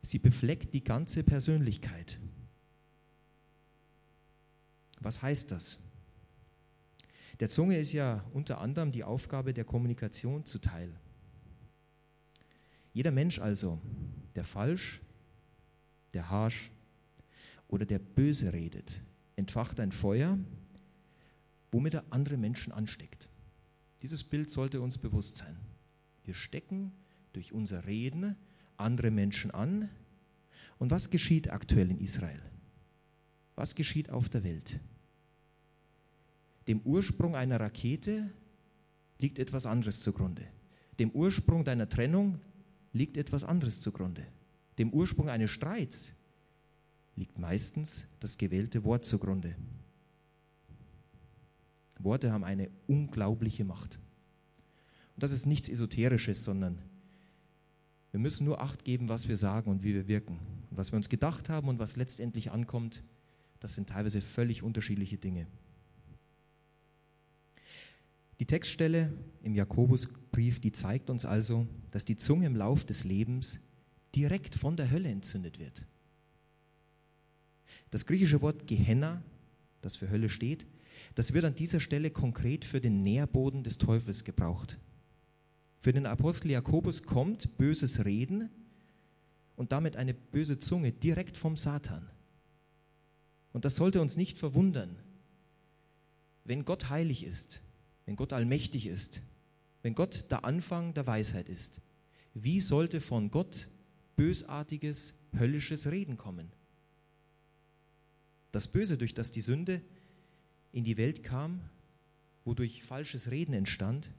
sie 0.03 0.19
befleckt 0.19 0.75
die 0.75 0.83
ganze 0.83 1.23
Persönlichkeit. 1.23 2.19
Was 5.01 5.23
heißt 5.23 5.51
das? 5.51 5.79
Der 7.41 7.49
Zunge 7.49 7.79
ist 7.79 7.93
ja 7.93 8.25
unter 8.33 8.61
anderem 8.61 8.93
die 8.93 9.05
Aufgabe 9.05 9.55
der 9.55 9.65
Kommunikation 9.65 10.45
zuteil. 10.45 10.93
Jeder 12.93 13.11
Mensch 13.11 13.39
also, 13.39 13.81
der 14.35 14.45
falsch, 14.45 15.01
der 16.15 16.31
harsch 16.31 16.71
oder 17.69 17.87
der 17.87 17.99
böse 17.99 18.53
redet, 18.53 19.01
entfacht 19.37 19.81
ein 19.81 19.93
Feuer, 19.93 20.39
womit 21.71 21.95
er 21.95 22.05
andere 22.11 22.37
Menschen 22.37 22.73
ansteckt. 22.73 23.29
Dieses 24.03 24.25
Bild 24.25 24.51
sollte 24.51 24.81
uns 24.81 24.99
bewusst 24.99 25.37
sein. 25.37 25.57
Wir 26.25 26.35
stecken 26.35 26.93
durch 27.33 27.53
unser 27.53 27.87
Reden 27.87 28.37
andere 28.77 29.11
Menschen 29.11 29.51
an. 29.51 29.89
Und 30.79 30.91
was 30.91 31.11
geschieht 31.11 31.51
aktuell 31.51 31.91
in 31.91 32.01
Israel? 32.01 32.41
Was 33.55 33.75
geschieht 33.75 34.11
auf 34.11 34.29
der 34.29 34.43
Welt? 34.43 34.81
Dem 36.67 36.81
Ursprung 36.81 37.37
einer 37.37 37.61
Rakete 37.61 38.31
liegt 39.19 39.39
etwas 39.39 39.67
anderes 39.67 40.01
zugrunde. 40.01 40.47
Dem 40.99 41.11
Ursprung 41.11 41.65
deiner 41.65 41.89
Trennung 41.89 42.41
liegt 42.93 43.17
etwas 43.17 43.45
anderes 43.45 43.81
zugrunde. 43.81 44.27
Dem 44.81 44.95
Ursprung 44.95 45.29
eines 45.29 45.51
Streits 45.51 46.15
liegt 47.15 47.39
meistens 47.39 48.07
das 48.19 48.39
gewählte 48.39 48.83
Wort 48.83 49.05
zugrunde. 49.05 49.55
Worte 51.99 52.33
haben 52.33 52.45
eine 52.45 52.71
unglaubliche 52.87 53.63
Macht. 53.63 53.99
Und 55.17 55.23
das 55.23 55.33
ist 55.33 55.45
nichts 55.45 55.69
Esoterisches, 55.69 56.45
sondern 56.45 56.79
wir 58.11 58.21
müssen 58.21 58.47
nur 58.47 58.63
Acht 58.63 58.83
geben, 58.83 59.11
was 59.11 59.29
wir 59.29 59.37
sagen 59.37 59.71
und 59.71 59.83
wie 59.83 59.93
wir 59.93 60.09
wirken. 60.09 60.39
Und 60.71 60.79
was 60.79 60.93
wir 60.93 60.97
uns 60.97 61.11
gedacht 61.11 61.51
haben 61.51 61.69
und 61.69 61.79
was 61.79 61.97
letztendlich 61.97 62.51
ankommt, 62.51 63.05
das 63.61 63.75
sind 63.75 63.91
teilweise 63.91 64.23
völlig 64.23 64.63
unterschiedliche 64.63 65.19
Dinge. 65.19 65.47
Die 68.41 68.47
Textstelle 68.47 69.13
im 69.43 69.55
Jakobusbrief, 69.55 70.59
die 70.59 70.73
zeigt 70.73 71.11
uns 71.11 71.27
also, 71.27 71.67
dass 71.91 72.07
die 72.07 72.17
Zunge 72.17 72.47
im 72.47 72.57
Lauf 72.57 72.87
des 72.87 73.05
Lebens 73.05 73.61
direkt 74.15 74.55
von 74.55 74.77
der 74.77 74.91
Hölle 74.91 75.09
entzündet 75.09 75.59
wird. 75.59 75.85
Das 77.91 78.07
griechische 78.07 78.41
Wort 78.41 78.67
Gehenna, 78.67 79.23
das 79.83 79.97
für 79.97 80.11
Hölle 80.11 80.29
steht, 80.29 80.67
das 81.15 81.33
wird 81.33 81.45
an 81.45 81.55
dieser 81.55 81.81
Stelle 81.81 82.11
konkret 82.11 82.65
für 82.65 82.81
den 82.81 83.03
Nährboden 83.03 83.63
des 83.65 83.79
Teufels 83.79 84.25
gebraucht. 84.25 84.79
Für 85.81 85.93
den 85.93 86.07
Apostel 86.07 86.51
Jakobus 86.51 87.05
kommt 87.05 87.57
böses 87.57 88.05
Reden 88.05 88.51
und 89.57 89.73
damit 89.73 89.97
eine 89.97 90.15
böse 90.15 90.59
Zunge 90.59 90.93
direkt 90.93 91.37
vom 91.37 91.57
Satan. 91.57 92.07
Und 93.53 93.65
das 93.65 93.77
sollte 93.77 94.01
uns 94.01 94.17
nicht 94.17 94.39
verwundern. 94.39 94.97
Wenn 96.45 96.65
Gott 96.65 96.91
heilig 96.91 97.25
ist, 97.25 97.63
wenn 98.07 98.17
Gott 98.17 98.33
allmächtig 98.33 98.87
ist, 98.87 99.23
wenn 99.83 99.95
Gott 99.95 100.31
der 100.31 100.45
Anfang 100.45 100.95
der 100.95 101.07
Weisheit 101.07 101.49
ist, 101.49 101.81
wie 102.35 102.61
sollte 102.61 103.01
von 103.01 103.31
Gott 103.31 103.69
bösartiges, 104.21 105.15
höllisches 105.33 105.91
Reden 105.91 106.19
kommen? 106.19 106.53
Das 108.53 108.69
Böse, 108.69 108.99
durch 108.99 109.15
das 109.15 109.33
die 109.33 109.41
Sünde 109.41 109.81
in 110.73 110.85
die 110.85 110.99
Welt 110.99 111.23
kam, 111.23 111.63
wodurch 112.45 112.83
falsches 112.83 113.31
Reden 113.31 113.55
entstand, 113.55 114.11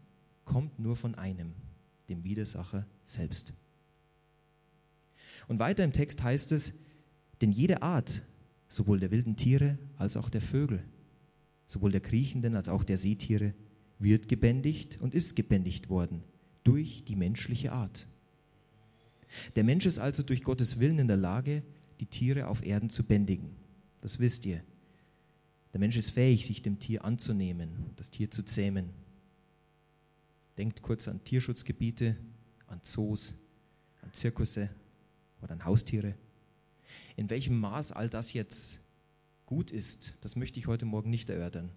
kommt 0.44 0.80
nur 0.80 0.96
von 0.96 1.14
einem, 1.14 1.54
dem 2.10 2.24
Widersacher 2.24 2.88
selbst. 3.06 3.54
Und 5.48 5.60
weiter 5.60 5.84
im 5.84 5.94
Text 5.94 6.24
heißt 6.24 6.52
es, 6.52 6.74
denn 7.42 7.52
jede 7.52 7.84
Art, 7.84 8.24
sowohl 8.70 9.00
der 9.00 9.12
wilden 9.12 9.38
Tiere 9.38 9.78
als 9.98 10.18
auch 10.18 10.30
der 10.30 10.42
Vögel, 10.42 10.84
sowohl 11.68 11.92
der 11.92 12.02
kriechenden 12.02 12.56
als 12.56 12.70
auch 12.70 12.84
der 12.84 12.98
Seetiere, 12.98 13.54
wird 14.00 14.28
gebändigt 14.28 15.00
und 15.00 15.14
ist 15.14 15.36
gebändigt 15.36 15.90
worden 15.90 16.24
durch 16.64 17.04
die 17.04 17.16
menschliche 17.16 17.72
Art. 17.72 18.08
Der 19.56 19.64
Mensch 19.64 19.86
ist 19.86 20.00
also 20.00 20.24
durch 20.24 20.44
Gottes 20.44 20.80
Willen 20.80 21.00
in 21.00 21.08
der 21.08 21.18
Lage, 21.18 21.64
die 22.00 22.06
Tiere 22.06 22.48
auf 22.48 22.66
Erden 22.66 22.90
zu 22.90 23.04
bändigen. 23.04 23.56
Das 24.02 24.20
wisst 24.20 24.46
ihr. 24.46 24.62
Der 25.74 25.80
Mensch 25.80 25.96
ist 25.96 26.12
fähig, 26.12 26.46
sich 26.46 26.62
dem 26.62 26.80
Tier 26.80 27.06
anzunehmen, 27.06 27.92
das 27.96 28.12
Tier 28.12 28.30
zu 28.30 28.44
zähmen. 28.44 28.90
Denkt 30.58 30.82
kurz 30.82 31.08
an 31.08 31.24
Tierschutzgebiete, 31.24 32.18
an 32.68 32.80
Zoos, 32.84 33.36
an 34.02 34.14
Zirkusse 34.14 34.70
oder 35.42 35.54
an 35.54 35.64
Haustiere. 35.64 36.16
In 37.16 37.30
welchem 37.30 37.58
Maß 37.60 37.92
all 37.94 38.10
das 38.10 38.34
jetzt 38.34 38.80
gut 39.46 39.72
ist, 39.72 40.14
das 40.22 40.36
möchte 40.36 40.60
ich 40.60 40.68
heute 40.68 40.86
Morgen 40.86 41.10
nicht 41.10 41.30
erörtern. 41.30 41.70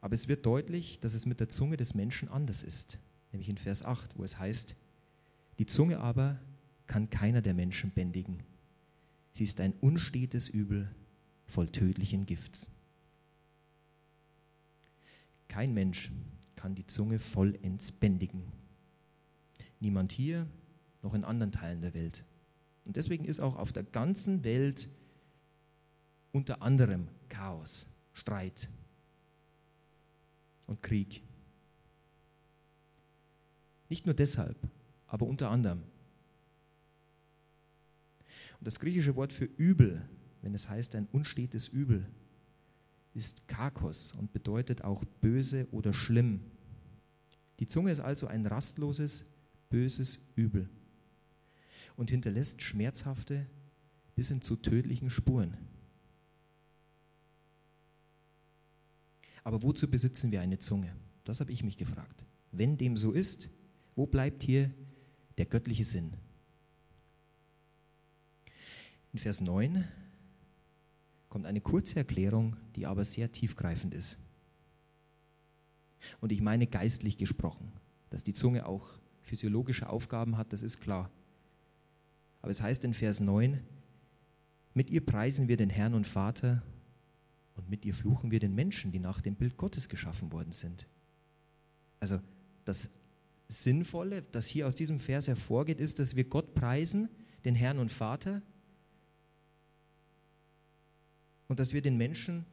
Aber 0.00 0.14
es 0.14 0.28
wird 0.28 0.44
deutlich, 0.46 0.98
dass 1.00 1.14
es 1.14 1.26
mit 1.26 1.40
der 1.40 1.48
Zunge 1.48 1.76
des 1.76 1.94
Menschen 1.94 2.28
anders 2.28 2.62
ist, 2.62 2.98
nämlich 3.32 3.48
in 3.48 3.58
Vers 3.58 3.84
8, 3.84 4.18
wo 4.18 4.24
es 4.24 4.38
heißt, 4.38 4.76
die 5.58 5.66
Zunge 5.66 6.00
aber 6.00 6.38
kann 6.86 7.10
keiner 7.10 7.42
der 7.42 7.54
Menschen 7.54 7.90
bändigen. 7.90 8.42
Sie 9.32 9.44
ist 9.44 9.60
ein 9.60 9.72
unstetes 9.80 10.48
Übel, 10.48 10.94
voll 11.46 11.68
tödlichen 11.68 12.26
Gifts. 12.26 12.68
Kein 15.48 15.74
Mensch 15.74 16.10
kann 16.56 16.74
die 16.74 16.86
Zunge 16.86 17.18
vollends 17.18 17.92
bändigen. 17.92 18.42
Niemand 19.80 20.12
hier, 20.12 20.46
noch 21.02 21.14
in 21.14 21.24
anderen 21.24 21.52
Teilen 21.52 21.80
der 21.80 21.94
Welt. 21.94 22.24
Und 22.86 22.96
deswegen 22.96 23.24
ist 23.24 23.40
auch 23.40 23.56
auf 23.56 23.72
der 23.72 23.82
ganzen 23.82 24.44
Welt 24.44 24.88
unter 26.32 26.62
anderem 26.62 27.08
Chaos, 27.28 27.86
Streit 28.12 28.68
und 30.66 30.82
Krieg. 30.82 31.22
Nicht 33.92 34.06
nur 34.06 34.14
deshalb, 34.14 34.56
aber 35.06 35.26
unter 35.26 35.50
anderem. 35.50 35.82
Und 38.58 38.66
das 38.66 38.80
griechische 38.80 39.16
Wort 39.16 39.34
für 39.34 39.44
Übel, 39.44 40.00
wenn 40.40 40.54
es 40.54 40.70
heißt 40.70 40.94
ein 40.94 41.06
unstetes 41.12 41.68
Übel, 41.68 42.06
ist 43.12 43.46
Kakos 43.48 44.12
und 44.12 44.32
bedeutet 44.32 44.82
auch 44.82 45.04
böse 45.20 45.68
oder 45.72 45.92
schlimm. 45.92 46.40
Die 47.60 47.66
Zunge 47.66 47.92
ist 47.92 48.00
also 48.00 48.28
ein 48.28 48.46
rastloses, 48.46 49.26
böses 49.68 50.20
Übel 50.36 50.70
und 51.94 52.10
hinterlässt 52.10 52.62
schmerzhafte 52.62 53.46
bis 54.16 54.28
hin 54.28 54.40
zu 54.40 54.56
tödlichen 54.56 55.10
Spuren. 55.10 55.54
Aber 59.44 59.62
wozu 59.62 59.86
besitzen 59.86 60.32
wir 60.32 60.40
eine 60.40 60.58
Zunge? 60.60 60.96
Das 61.24 61.40
habe 61.40 61.52
ich 61.52 61.62
mich 61.62 61.76
gefragt. 61.76 62.24
Wenn 62.52 62.78
dem 62.78 62.96
so 62.96 63.12
ist, 63.12 63.50
wo 63.94 64.06
bleibt 64.06 64.42
hier 64.42 64.70
der 65.38 65.46
göttliche 65.46 65.84
Sinn? 65.84 66.14
In 69.12 69.18
Vers 69.18 69.40
9 69.40 69.86
kommt 71.28 71.46
eine 71.46 71.60
kurze 71.60 71.96
Erklärung, 71.96 72.56
die 72.76 72.86
aber 72.86 73.04
sehr 73.04 73.30
tiefgreifend 73.30 73.94
ist. 73.94 74.18
Und 76.20 76.32
ich 76.32 76.40
meine 76.40 76.66
geistlich 76.66 77.16
gesprochen, 77.16 77.72
dass 78.10 78.24
die 78.24 78.32
Zunge 78.32 78.66
auch 78.66 78.88
physiologische 79.22 79.88
Aufgaben 79.88 80.36
hat, 80.36 80.52
das 80.52 80.62
ist 80.62 80.80
klar. 80.80 81.10
Aber 82.40 82.50
es 82.50 82.60
heißt 82.60 82.84
in 82.84 82.94
Vers 82.94 83.20
9, 83.20 83.60
mit 84.74 84.90
ihr 84.90 85.04
preisen 85.04 85.48
wir 85.48 85.56
den 85.56 85.70
Herrn 85.70 85.94
und 85.94 86.06
Vater 86.06 86.62
und 87.56 87.68
mit 87.68 87.84
ihr 87.84 87.94
fluchen 87.94 88.30
wir 88.30 88.40
den 88.40 88.54
Menschen, 88.54 88.90
die 88.90 88.98
nach 88.98 89.20
dem 89.20 89.34
Bild 89.34 89.56
Gottes 89.56 89.88
geschaffen 89.88 90.32
worden 90.32 90.52
sind. 90.52 90.86
Also 92.00 92.20
das 92.64 92.90
Sinnvolle, 93.48 94.22
das 94.22 94.46
hier 94.46 94.66
aus 94.66 94.74
diesem 94.74 94.98
Vers 94.98 95.28
hervorgeht, 95.28 95.80
ist, 95.80 95.98
dass 95.98 96.16
wir 96.16 96.24
Gott 96.24 96.54
preisen, 96.54 97.08
den 97.44 97.54
Herrn 97.54 97.78
und 97.78 97.92
Vater, 97.92 98.42
und 101.48 101.60
dass 101.60 101.74
wir 101.74 101.82
den 101.82 101.98
Menschen 101.98 102.46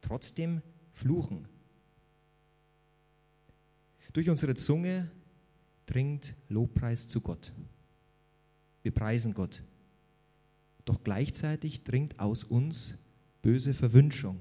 trotzdem 0.00 0.62
fluchen. 0.92 1.46
Durch 4.12 4.30
unsere 4.30 4.54
Zunge 4.54 5.10
dringt 5.86 6.34
Lobpreis 6.48 7.08
zu 7.08 7.20
Gott. 7.20 7.52
Wir 8.82 8.92
preisen 8.92 9.34
Gott. 9.34 9.62
Doch 10.84 11.04
gleichzeitig 11.04 11.84
dringt 11.84 12.18
aus 12.18 12.44
uns 12.44 12.98
böse 13.42 13.74
Verwünschung, 13.74 14.40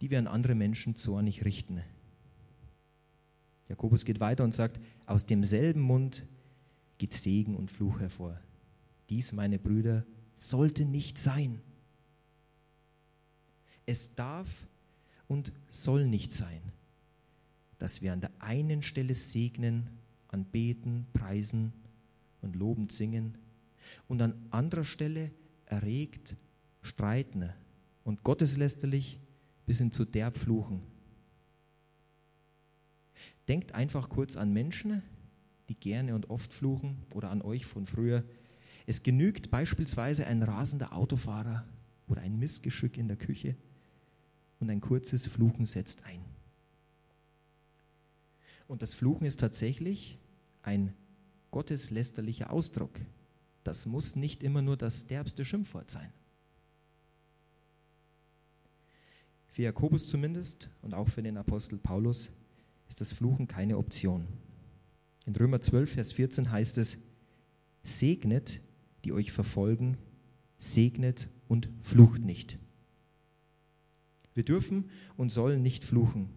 die 0.00 0.10
wir 0.10 0.18
an 0.18 0.26
andere 0.26 0.54
Menschen 0.54 0.96
zornig 0.96 1.44
richten. 1.44 1.82
Jakobus 3.68 4.04
geht 4.04 4.20
weiter 4.20 4.44
und 4.44 4.54
sagt, 4.54 4.80
aus 5.06 5.26
demselben 5.26 5.80
Mund 5.80 6.26
geht 6.98 7.14
Segen 7.14 7.56
und 7.56 7.70
Fluch 7.70 8.00
hervor. 8.00 8.40
Dies, 9.10 9.32
meine 9.32 9.58
Brüder, 9.58 10.04
sollte 10.36 10.84
nicht 10.84 11.18
sein. 11.18 11.60
Es 13.86 14.14
darf 14.14 14.66
und 15.28 15.52
soll 15.68 16.06
nicht 16.06 16.32
sein, 16.32 16.60
dass 17.78 18.02
wir 18.02 18.12
an 18.12 18.20
der 18.20 18.30
einen 18.38 18.82
Stelle 18.82 19.14
segnen, 19.14 19.90
anbeten, 20.28 21.06
preisen 21.12 21.72
und 22.42 22.56
lobend 22.56 22.92
singen 22.92 23.38
und 24.08 24.22
an 24.22 24.34
anderer 24.50 24.84
Stelle 24.84 25.30
erregt 25.66 26.36
streiten 26.86 27.50
und 28.04 28.22
gotteslästerlich 28.22 29.18
bis 29.66 29.78
hin 29.78 29.92
zu 29.92 30.04
derb 30.04 30.36
fluchen. 30.36 30.80
Denkt 33.48 33.74
einfach 33.74 34.08
kurz 34.08 34.36
an 34.36 34.52
Menschen, 34.52 35.02
die 35.68 35.74
gerne 35.74 36.14
und 36.14 36.30
oft 36.30 36.52
fluchen 36.52 37.02
oder 37.14 37.30
an 37.30 37.42
euch 37.42 37.66
von 37.66 37.86
früher. 37.86 38.24
Es 38.86 39.02
genügt 39.02 39.50
beispielsweise 39.50 40.26
ein 40.26 40.42
rasender 40.42 40.92
Autofahrer 40.92 41.64
oder 42.08 42.22
ein 42.22 42.38
Missgeschick 42.38 42.96
in 42.96 43.08
der 43.08 43.16
Küche 43.16 43.56
und 44.60 44.70
ein 44.70 44.80
kurzes 44.80 45.26
Fluchen 45.26 45.66
setzt 45.66 46.04
ein. 46.04 46.20
Und 48.68 48.82
das 48.82 48.94
Fluchen 48.94 49.26
ist 49.26 49.40
tatsächlich 49.40 50.18
ein 50.62 50.92
gotteslästerlicher 51.50 52.50
Ausdruck. 52.50 53.00
Das 53.64 53.86
muss 53.86 54.16
nicht 54.16 54.42
immer 54.42 54.62
nur 54.62 54.76
das 54.76 55.06
derbste 55.06 55.44
Schimpfwort 55.44 55.90
sein. 55.90 56.12
Für 59.48 59.62
Jakobus 59.62 60.08
zumindest 60.08 60.68
und 60.82 60.94
auch 60.94 61.08
für 61.08 61.22
den 61.22 61.36
Apostel 61.36 61.78
Paulus 61.78 62.30
ist 62.88 63.00
das 63.00 63.12
Fluchen 63.12 63.46
keine 63.46 63.78
Option. 63.78 64.26
In 65.26 65.34
Römer 65.34 65.60
12, 65.60 65.92
Vers 65.92 66.12
14 66.12 66.50
heißt 66.50 66.78
es, 66.78 66.98
segnet, 67.82 68.60
die 69.04 69.12
euch 69.12 69.32
verfolgen, 69.32 69.96
segnet 70.58 71.28
und 71.48 71.68
flucht 71.82 72.22
nicht. 72.22 72.58
Wir 74.34 74.44
dürfen 74.44 74.90
und 75.16 75.30
sollen 75.30 75.62
nicht 75.62 75.84
fluchen. 75.84 76.28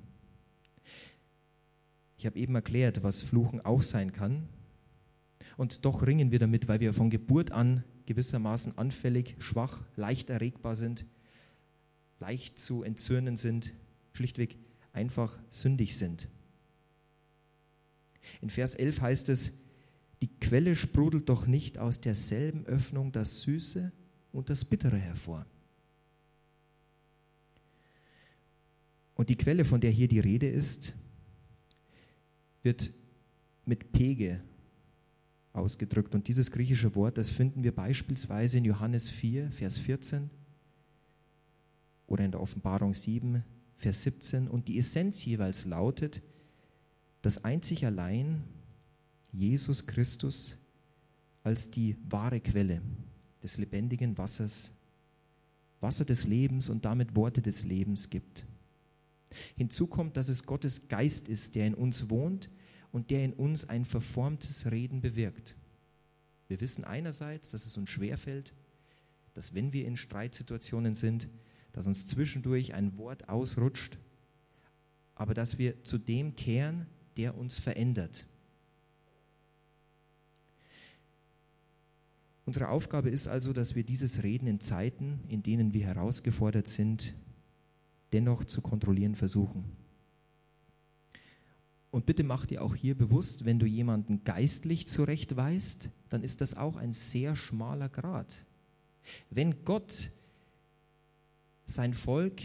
Ich 2.17 2.25
habe 2.25 2.39
eben 2.39 2.55
erklärt, 2.55 3.03
was 3.03 3.21
Fluchen 3.21 3.61
auch 3.61 3.81
sein 3.81 4.11
kann. 4.11 4.47
Und 5.57 5.85
doch 5.85 6.05
ringen 6.05 6.31
wir 6.31 6.39
damit, 6.39 6.67
weil 6.67 6.79
wir 6.79 6.93
von 6.93 7.09
Geburt 7.09 7.51
an 7.51 7.83
gewissermaßen 8.05 8.77
anfällig, 8.77 9.35
schwach, 9.39 9.83
leicht 9.95 10.29
erregbar 10.29 10.75
sind, 10.75 11.05
leicht 12.19 12.57
zu 12.57 12.83
entzürnen 12.83 13.37
sind, 13.37 13.71
schlichtweg 14.13 14.57
einfach 14.93 15.37
sündig 15.49 15.97
sind. 15.97 16.27
In 18.41 18.49
Vers 18.49 18.75
11 18.75 19.01
heißt 19.01 19.29
es, 19.29 19.53
die 20.21 20.29
Quelle 20.39 20.75
sprudelt 20.75 21.29
doch 21.29 21.47
nicht 21.47 21.77
aus 21.77 22.01
derselben 22.01 22.65
Öffnung 22.65 23.11
das 23.11 23.41
Süße 23.41 23.91
und 24.31 24.49
das 24.49 24.65
Bittere 24.65 24.97
hervor. 24.97 25.45
Und 29.15 29.29
die 29.29 29.35
Quelle, 29.35 29.65
von 29.65 29.81
der 29.81 29.91
hier 29.91 30.07
die 30.07 30.19
Rede 30.19 30.47
ist, 30.47 30.95
wird 32.63 32.91
mit 33.65 33.91
Pege 33.91 34.41
ausgedrückt. 35.53 36.15
Und 36.15 36.27
dieses 36.27 36.51
griechische 36.51 36.95
Wort, 36.95 37.17
das 37.17 37.29
finden 37.29 37.63
wir 37.63 37.73
beispielsweise 37.73 38.57
in 38.57 38.65
Johannes 38.65 39.09
4, 39.09 39.51
Vers 39.51 39.77
14 39.77 40.29
oder 42.07 42.25
in 42.25 42.31
der 42.31 42.41
Offenbarung 42.41 42.93
7, 42.93 43.43
Vers 43.77 44.03
17. 44.03 44.47
Und 44.47 44.67
die 44.67 44.77
Essenz 44.77 45.23
jeweils 45.25 45.65
lautet, 45.65 46.21
dass 47.21 47.43
einzig 47.43 47.85
allein 47.85 48.43
Jesus 49.31 49.85
Christus 49.85 50.57
als 51.43 51.71
die 51.71 51.95
wahre 52.09 52.39
Quelle 52.39 52.81
des 53.43 53.57
lebendigen 53.57 54.17
Wassers, 54.17 54.73
Wasser 55.81 56.05
des 56.05 56.27
Lebens 56.27 56.69
und 56.69 56.85
damit 56.85 57.15
Worte 57.15 57.41
des 57.41 57.63
Lebens 57.63 58.09
gibt. 58.09 58.45
Hinzu 59.55 59.87
kommt, 59.87 60.17
dass 60.17 60.29
es 60.29 60.45
Gottes 60.45 60.87
Geist 60.87 61.29
ist, 61.29 61.55
der 61.55 61.67
in 61.67 61.75
uns 61.75 62.09
wohnt 62.09 62.49
und 62.91 63.11
der 63.11 63.23
in 63.23 63.33
uns 63.33 63.69
ein 63.69 63.85
verformtes 63.85 64.71
Reden 64.71 65.01
bewirkt. 65.01 65.55
Wir 66.47 66.59
wissen 66.61 66.83
einerseits, 66.83 67.51
dass 67.51 67.65
es 67.65 67.77
uns 67.77 67.89
schwerfällt, 67.89 68.53
dass 69.35 69.53
wenn 69.53 69.71
wir 69.71 69.85
in 69.85 69.95
Streitsituationen 69.95 70.95
sind, 70.95 71.29
dass 71.71 71.85
uns 71.87 72.07
zwischendurch 72.07 72.73
ein 72.73 72.97
Wort 72.97 73.29
ausrutscht, 73.29 73.97
aber 75.13 75.33
dass 75.33 75.59
wir 75.59 75.83
zu 75.83 75.97
dem 75.97 76.35
kehren, 76.35 76.87
der 77.19 77.37
uns 77.37 77.57
verändert. 77.57 78.25
Unsere 82.45 82.69
Aufgabe 82.69 83.09
ist 83.09 83.27
also, 83.27 83.51
dass 83.51 83.75
wir 83.75 83.83
dieses 83.83 84.23
Reden 84.23 84.47
in 84.47 84.61
Zeiten, 84.61 85.19
in 85.27 85.43
denen 85.43 85.73
wir 85.73 85.85
herausgefordert 85.85 86.69
sind, 86.69 87.13
dennoch 88.13 88.45
zu 88.45 88.61
kontrollieren 88.61 89.15
versuchen. 89.15 89.65
Und 91.91 92.05
bitte 92.05 92.23
mach 92.23 92.45
dir 92.45 92.63
auch 92.63 92.73
hier 92.73 92.97
bewusst, 92.97 93.43
wenn 93.43 93.59
du 93.59 93.65
jemanden 93.65 94.23
geistlich 94.23 94.87
zurechtweist, 94.87 95.89
dann 96.07 96.23
ist 96.23 96.39
das 96.39 96.55
auch 96.55 96.77
ein 96.77 96.93
sehr 96.93 97.35
schmaler 97.35 97.89
Grad. 97.89 98.45
Wenn 99.29 99.65
Gott 99.65 100.09
sein 101.65 101.93
Volk 101.93 102.41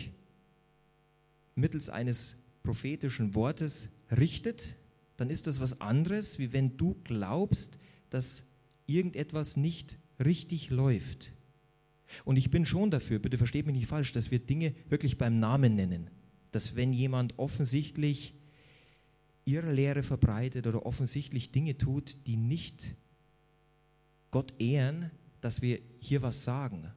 mittels 1.54 1.88
eines 1.90 2.34
prophetischen 2.64 3.36
Wortes 3.36 3.88
richtet, 4.16 4.76
dann 5.16 5.30
ist 5.30 5.46
das 5.46 5.60
was 5.60 5.80
anderes, 5.80 6.38
wie 6.38 6.52
wenn 6.52 6.76
du 6.76 6.96
glaubst, 7.04 7.78
dass 8.10 8.42
irgendetwas 8.86 9.56
nicht 9.56 9.96
richtig 10.24 10.70
läuft. 10.70 11.32
Und 12.24 12.36
ich 12.36 12.50
bin 12.50 12.66
schon 12.66 12.90
dafür, 12.90 13.18
bitte 13.18 13.38
versteht 13.38 13.66
mich 13.66 13.76
nicht 13.76 13.86
falsch, 13.86 14.12
dass 14.12 14.30
wir 14.30 14.38
Dinge 14.38 14.74
wirklich 14.88 15.18
beim 15.18 15.38
Namen 15.38 15.74
nennen. 15.74 16.10
Dass 16.52 16.76
wenn 16.76 16.92
jemand 16.92 17.38
offensichtlich 17.38 18.34
ihre 19.44 19.72
Lehre 19.72 20.02
verbreitet 20.02 20.66
oder 20.66 20.86
offensichtlich 20.86 21.52
Dinge 21.52 21.76
tut, 21.76 22.26
die 22.26 22.36
nicht 22.36 22.94
Gott 24.30 24.54
ehren, 24.58 25.10
dass 25.40 25.62
wir 25.62 25.80
hier 25.98 26.22
was 26.22 26.44
sagen. 26.44 26.90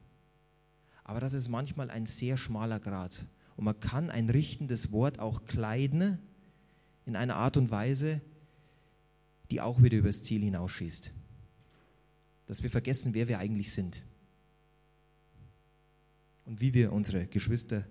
Aber 1.04 1.20
das 1.20 1.32
ist 1.32 1.48
manchmal 1.48 1.90
ein 1.90 2.06
sehr 2.06 2.36
schmaler 2.36 2.80
Grad. 2.80 3.26
Und 3.56 3.64
man 3.64 3.80
kann 3.80 4.10
ein 4.10 4.30
richtendes 4.30 4.92
Wort 4.92 5.18
auch 5.18 5.44
kleiden 5.46 6.18
in 7.08 7.16
einer 7.16 7.36
Art 7.36 7.56
und 7.56 7.70
Weise, 7.70 8.20
die 9.50 9.62
auch 9.62 9.82
wieder 9.82 9.96
übers 9.96 10.22
Ziel 10.22 10.42
hinausschießt. 10.42 11.10
Dass 12.46 12.62
wir 12.62 12.68
vergessen, 12.68 13.14
wer 13.14 13.28
wir 13.28 13.38
eigentlich 13.38 13.72
sind. 13.72 14.04
Und 16.44 16.60
wie 16.60 16.74
wir 16.74 16.92
unsere 16.92 17.26
Geschwister 17.26 17.84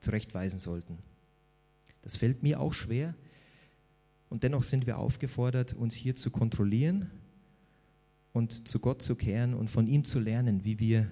zurechtweisen 0.00 0.58
sollten. 0.58 0.98
Das 2.00 2.16
fällt 2.16 2.42
mir 2.42 2.58
auch 2.58 2.72
schwer. 2.72 3.14
Und 4.30 4.42
dennoch 4.42 4.62
sind 4.62 4.86
wir 4.86 4.98
aufgefordert, 4.98 5.74
uns 5.74 5.94
hier 5.94 6.16
zu 6.16 6.30
kontrollieren 6.30 7.10
und 8.32 8.66
zu 8.66 8.78
Gott 8.78 9.02
zu 9.02 9.14
kehren 9.14 9.52
und 9.52 9.68
von 9.68 9.86
ihm 9.86 10.04
zu 10.04 10.20
lernen, 10.20 10.64
wie 10.64 10.78
wir 10.78 11.10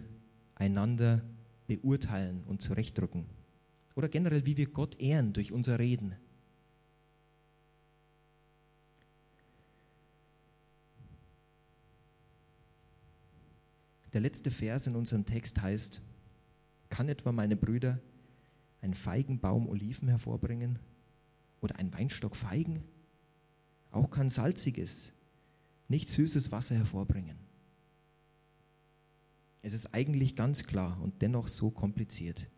einander 0.55 1.23
beurteilen 1.67 2.45
und 2.47 2.63
zurechtdrücken. 2.63 3.27
Oder 3.95 4.09
generell, 4.09 4.47
wie 4.47 4.57
wir 4.57 4.67
Gott 4.69 4.99
ehren 4.99 5.35
durch 5.35 5.53
unser 5.53 5.79
Reden. 5.79 6.15
Der 14.17 14.23
letzte 14.23 14.51
Vers 14.51 14.87
in 14.87 14.97
unserem 14.97 15.27
Text 15.27 15.61
heißt, 15.61 16.01
kann 16.89 17.11
etwa 17.11 17.33
meine 17.33 17.55
Brüder 17.55 18.01
ein 18.81 18.95
Feigenbaum 18.95 19.69
Oliven 19.69 20.09
hervorbringen 20.09 20.79
oder 21.61 21.77
ein 21.77 21.93
Weinstock 21.93 22.35
Feigen? 22.35 22.83
Auch 23.91 24.11
kann 24.11 24.31
salziges, 24.31 25.13
nicht 25.89 26.09
süßes 26.09 26.51
Wasser 26.51 26.77
hervorbringen. 26.77 27.37
Es 29.61 29.75
ist 29.75 29.93
eigentlich 29.93 30.35
ganz 30.35 30.65
klar 30.65 30.99
und 31.03 31.21
dennoch 31.21 31.49
so 31.49 31.71
kompliziert. 31.71 32.49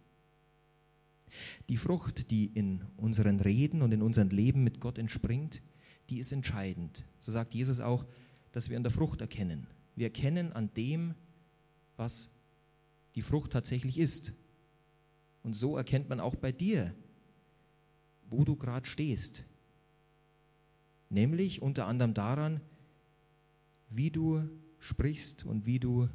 Die 1.68 1.76
Frucht, 1.76 2.30
die 2.30 2.52
in 2.54 2.84
unseren 2.96 3.40
Reden 3.40 3.82
und 3.82 3.90
in 3.90 4.02
unserem 4.02 4.28
Leben 4.28 4.62
mit 4.62 4.78
Gott 4.78 4.96
entspringt, 4.96 5.60
die 6.08 6.20
ist 6.20 6.30
entscheidend. 6.30 7.04
So 7.18 7.32
sagt 7.32 7.52
Jesus 7.52 7.80
auch, 7.80 8.06
dass 8.52 8.70
wir 8.70 8.76
an 8.76 8.84
der 8.84 8.92
Frucht 8.92 9.20
erkennen. 9.20 9.66
Wir 9.96 10.06
erkennen 10.06 10.52
an 10.52 10.72
dem, 10.74 11.16
was 11.98 12.30
die 13.14 13.22
Frucht 13.22 13.52
tatsächlich 13.52 13.98
ist. 13.98 14.32
Und 15.42 15.52
so 15.52 15.76
erkennt 15.76 16.08
man 16.08 16.20
auch 16.20 16.36
bei 16.36 16.52
dir, 16.52 16.94
wo 18.30 18.44
du 18.44 18.56
gerade 18.56 18.86
stehst. 18.86 19.44
Nämlich 21.10 21.62
unter 21.62 21.86
anderem 21.86 22.14
daran, 22.14 22.60
wie 23.90 24.10
du 24.10 24.48
sprichst 24.78 25.44
und 25.44 25.66
wie 25.66 25.78
du 25.78 26.08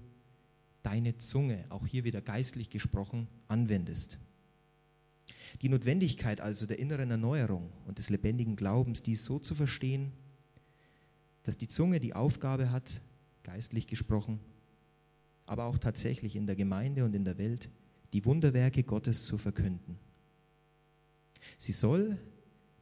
deine 0.83 1.17
Zunge, 1.17 1.65
auch 1.69 1.87
hier 1.87 2.03
wieder 2.03 2.21
geistlich 2.21 2.69
gesprochen, 2.69 3.27
anwendest. 3.47 4.19
Die 5.61 5.69
Notwendigkeit 5.69 6.41
also 6.41 6.65
der 6.65 6.79
inneren 6.79 7.09
Erneuerung 7.11 7.71
und 7.87 7.97
des 7.97 8.09
lebendigen 8.09 8.55
Glaubens, 8.55 9.01
dies 9.01 9.23
so 9.23 9.39
zu 9.39 9.55
verstehen, 9.55 10.11
dass 11.43 11.57
die 11.57 11.67
Zunge 11.67 11.99
die 11.99 12.13
Aufgabe 12.13 12.71
hat, 12.71 13.01
geistlich 13.43 13.87
gesprochen, 13.87 14.39
aber 15.45 15.65
auch 15.65 15.77
tatsächlich 15.77 16.35
in 16.35 16.47
der 16.47 16.55
Gemeinde 16.55 17.03
und 17.05 17.13
in 17.13 17.25
der 17.25 17.37
Welt, 17.37 17.69
die 18.13 18.25
Wunderwerke 18.25 18.83
Gottes 18.83 19.25
zu 19.25 19.37
verkünden. 19.37 19.97
Sie 21.57 21.73
soll 21.73 22.17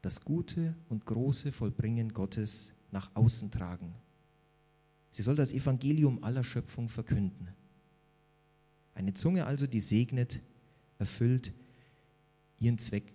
das 0.02 0.24
Gute 0.24 0.76
und 0.90 1.06
Große 1.06 1.52
Vollbringen 1.52 2.14
Gottes 2.14 2.74
nach 2.92 3.10
außen 3.16 3.52
tragen. 3.52 3.94
Sie 5.10 5.24
soll 5.24 5.36
das 5.36 5.54
Evangelium 5.54 6.24
aller 6.24 6.44
Schöpfung 6.44 6.90
verkünden. 6.90 7.50
Eine 8.94 9.14
Zunge 9.14 9.46
also, 9.46 9.68
die 9.68 9.80
segnet, 9.80 10.42
erfüllt 11.00 11.54
ihren 12.60 12.78
Zweck, 12.78 13.12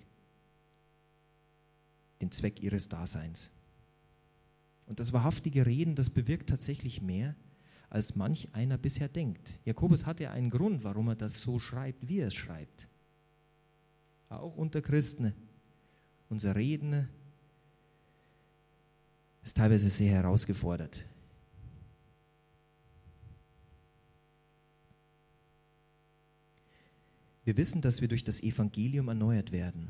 den 2.21 2.33
Zweck 2.33 2.63
ihres 2.63 2.89
Daseins. 2.89 3.51
Und 4.87 5.01
das 5.01 5.13
wahrhaftige 5.13 5.67
Reden, 5.67 5.95
das 5.95 6.11
bewirkt 6.11 6.49
tatsächlich 6.49 7.03
mehr, 7.03 7.35
als 7.91 8.17
manch 8.17 8.49
einer 8.53 8.79
bisher 8.79 9.09
denkt. 9.09 9.59
Jakobus 9.65 10.07
hatte 10.07 10.31
einen 10.31 10.51
Grund, 10.51 10.85
warum 10.85 11.09
er 11.09 11.17
das 11.17 11.41
so 11.41 11.59
schreibt, 11.59 12.09
wie 12.09 12.19
er 12.19 12.29
es 12.29 12.35
schreibt. 12.35 12.89
Auch 14.29 14.57
unter 14.57 14.83
Christen. 14.83 15.33
Unser 16.29 16.57
Reden 16.57 17.09
ist 19.45 19.57
teilweise 19.57 19.89
sehr 19.89 20.11
herausgefordert. 20.11 21.05
Wir 27.45 27.57
wissen, 27.57 27.81
dass 27.81 28.01
wir 28.01 28.09
durch 28.09 28.25
das 28.25 28.43
Evangelium 28.43 29.07
erneuert 29.07 29.53
werden 29.53 29.89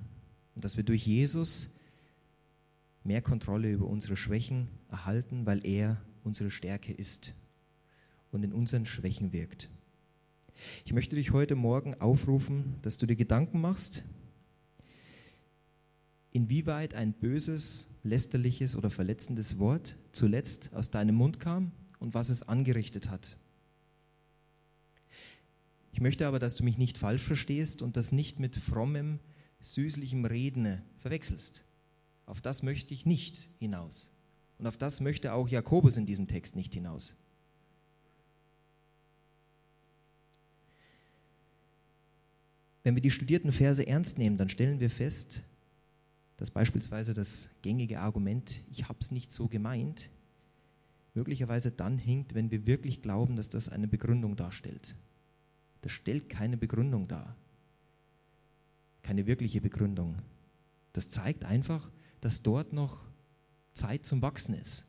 und 0.55 0.63
dass 0.63 0.77
wir 0.77 0.85
durch 0.85 1.07
Jesus 1.07 1.71
mehr 3.03 3.23
Kontrolle 3.23 3.73
über 3.73 3.87
unsere 3.87 4.15
Schwächen 4.15 4.69
erhalten, 4.91 5.47
weil 5.47 5.65
er 5.65 6.03
unsere 6.23 6.51
Stärke 6.51 6.93
ist 6.93 7.33
und 8.37 8.45
in 8.45 8.53
unseren 8.53 8.87
Schwächen 8.87 9.33
wirkt. 9.33 9.69
Ich 10.85 10.93
möchte 10.93 11.17
dich 11.17 11.33
heute 11.33 11.55
Morgen 11.55 11.95
aufrufen, 12.01 12.77
dass 12.83 12.99
du 12.99 13.07
dir 13.07 13.17
Gedanken 13.17 13.61
machst, 13.61 14.05
inwieweit 16.33 16.95
ein 16.95 17.13
böses, 17.13 17.89
lästerliches 18.03 18.77
oder 18.77 18.91
verletzendes 18.91 19.59
Wort 19.59 19.97
zuletzt 20.13 20.71
aus 20.75 20.91
deinem 20.91 21.15
Mund 21.17 21.41
kam 21.41 21.73
und 21.99 22.15
was 22.15 22.29
es 22.29 22.43
angerichtet 22.43 23.11
hat. 23.11 23.37
Ich 25.93 26.01
möchte 26.03 26.27
aber, 26.27 26.39
dass 26.39 26.57
du 26.57 26.65
mich 26.65 26.77
nicht 26.77 26.99
falsch 26.99 27.23
verstehst 27.23 27.81
und 27.81 27.97
das 27.97 28.13
nicht 28.13 28.39
mit 28.39 28.55
frommem, 28.57 29.19
süßlichem 29.63 30.27
Reden 30.27 30.83
verwechselst. 30.99 31.65
Auf 32.27 32.43
das 32.43 32.63
möchte 32.63 32.93
ich 32.93 33.07
nicht 33.07 33.49
hinaus. 33.59 34.11
Und 34.59 34.67
auf 34.67 34.77
das 34.77 35.01
möchte 35.01 35.33
auch 35.33 35.49
Jakobus 35.49 35.97
in 35.97 36.05
diesem 36.05 36.29
Text 36.29 36.55
nicht 36.55 36.75
hinaus. 36.75 37.15
Wenn 42.87 42.95
wir 42.95 43.03
die 43.03 43.11
studierten 43.11 43.51
Verse 43.51 43.85
ernst 43.85 44.17
nehmen, 44.17 44.37
dann 44.37 44.49
stellen 44.49 44.79
wir 44.79 44.91
fest, 44.91 45.43
dass 46.37 46.53
beispielsweise 46.53 47.15
das 47.15 47.49
gängige 47.61 47.99
Argument, 47.99 48.61
ich 48.71 48.89
habe 48.89 49.01
es 49.01 49.11
nicht 49.11 49.33
so 49.33 49.49
gemeint, 49.49 50.09
möglicherweise 51.13 51.73
dann 51.73 51.99
hinkt, 51.99 52.37
wenn 52.37 52.53
wir 52.53 52.65
wirklich 52.65 53.03
glauben, 53.03 53.35
dass 53.35 53.49
das 53.49 53.69
eine 53.69 53.89
Begründung 53.89 54.37
darstellt. 54.37 54.95
Das 55.83 55.91
stellt 55.91 56.29
keine 56.29 56.57
Begründung 56.57 57.09
dar. 57.09 57.35
Keine 59.03 59.27
wirkliche 59.27 59.61
Begründung. 59.61 60.15
Das 60.93 61.11
zeigt 61.11 61.45
einfach, 61.45 61.91
dass 62.21 62.45
dort 62.45 62.73
noch 62.73 63.03
Zeit 63.75 64.05
zum 64.05 64.23
Wachsen 64.23 64.55
ist. 64.55 64.87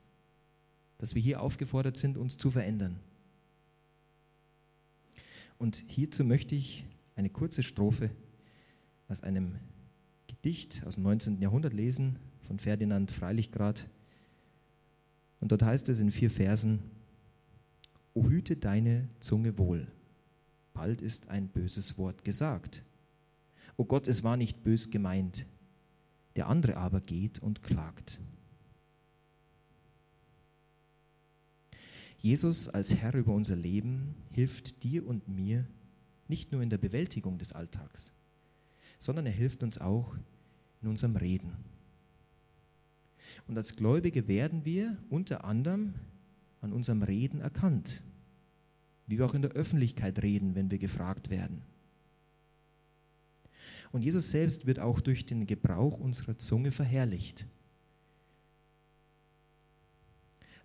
Dass 1.00 1.16
wir 1.16 1.22
hier 1.24 1.42
aufgefordert 1.42 1.98
sind, 1.98 2.16
uns 2.16 2.38
zu 2.38 2.52
verändern. 2.52 3.00
Und 5.58 5.78
hierzu 5.88 6.24
möchte 6.24 6.54
ich 6.54 6.86
eine 7.18 7.30
kurze 7.30 7.64
Strophe 7.64 8.10
aus 9.10 9.22
einem 9.22 9.56
Gedicht 10.28 10.84
aus 10.86 10.94
dem 10.94 11.04
19. 11.04 11.42
Jahrhundert 11.42 11.74
lesen 11.74 12.18
von 12.48 12.60
Ferdinand 12.60 13.12
Freilichgrad. 13.12 13.90
Und 15.42 15.52
dort 15.52 15.64
heißt 15.64 15.90
es 15.90 16.00
in 16.00 16.12
vier 16.12 16.32
Versen, 16.32 16.80
O 18.14 18.30
hüte 18.30 18.56
deine 18.56 19.10
Zunge 19.20 19.58
wohl 19.58 19.88
bald 20.78 21.02
ist 21.02 21.30
ein 21.30 21.48
böses 21.48 21.98
Wort 21.98 22.24
gesagt. 22.24 22.84
O 23.78 23.86
Gott, 23.86 24.08
es 24.08 24.24
war 24.24 24.38
nicht 24.38 24.64
bös 24.64 24.92
gemeint, 24.92 25.48
der 26.36 26.48
andere 26.50 26.78
aber 26.78 27.02
geht 27.02 27.40
und 27.40 27.64
klagt. 27.64 28.20
Jesus 32.20 32.70
als 32.70 32.94
Herr 32.94 33.16
über 33.16 33.34
unser 33.34 33.56
Leben 33.56 34.14
hilft 34.30 34.84
dir 34.84 35.08
und 35.08 35.28
mir 35.28 35.66
nicht 36.30 36.52
nur 36.52 36.62
in 36.62 36.70
der 36.70 36.78
Bewältigung 36.78 37.38
des 37.38 37.54
Alltags, 37.54 38.14
sondern 39.00 39.26
er 39.26 39.32
hilft 39.32 39.64
uns 39.64 39.78
auch 39.78 40.16
in 40.82 40.90
unserem 40.90 41.16
Reden. 41.16 41.54
Und 43.48 43.58
als 43.58 43.76
Gläubige 43.76 44.28
werden 44.28 44.66
wir 44.66 44.98
unter 45.10 45.44
anderem 45.44 45.94
an 46.62 46.74
unserem 46.74 47.04
Reden 47.04 47.42
erkannt 47.42 48.02
wie 49.08 49.18
wir 49.18 49.26
auch 49.26 49.34
in 49.34 49.42
der 49.42 49.52
Öffentlichkeit 49.52 50.22
reden, 50.22 50.54
wenn 50.54 50.70
wir 50.70 50.78
gefragt 50.78 51.30
werden. 51.30 51.62
Und 53.94 54.02
Jesus 54.02 54.30
selbst 54.32 54.68
wird 54.68 54.80
auch 54.80 55.00
durch 55.00 55.26
den 55.26 55.48
Gebrauch 55.48 55.98
unserer 55.98 56.38
Zunge 56.38 56.72
verherrlicht. 56.72 57.46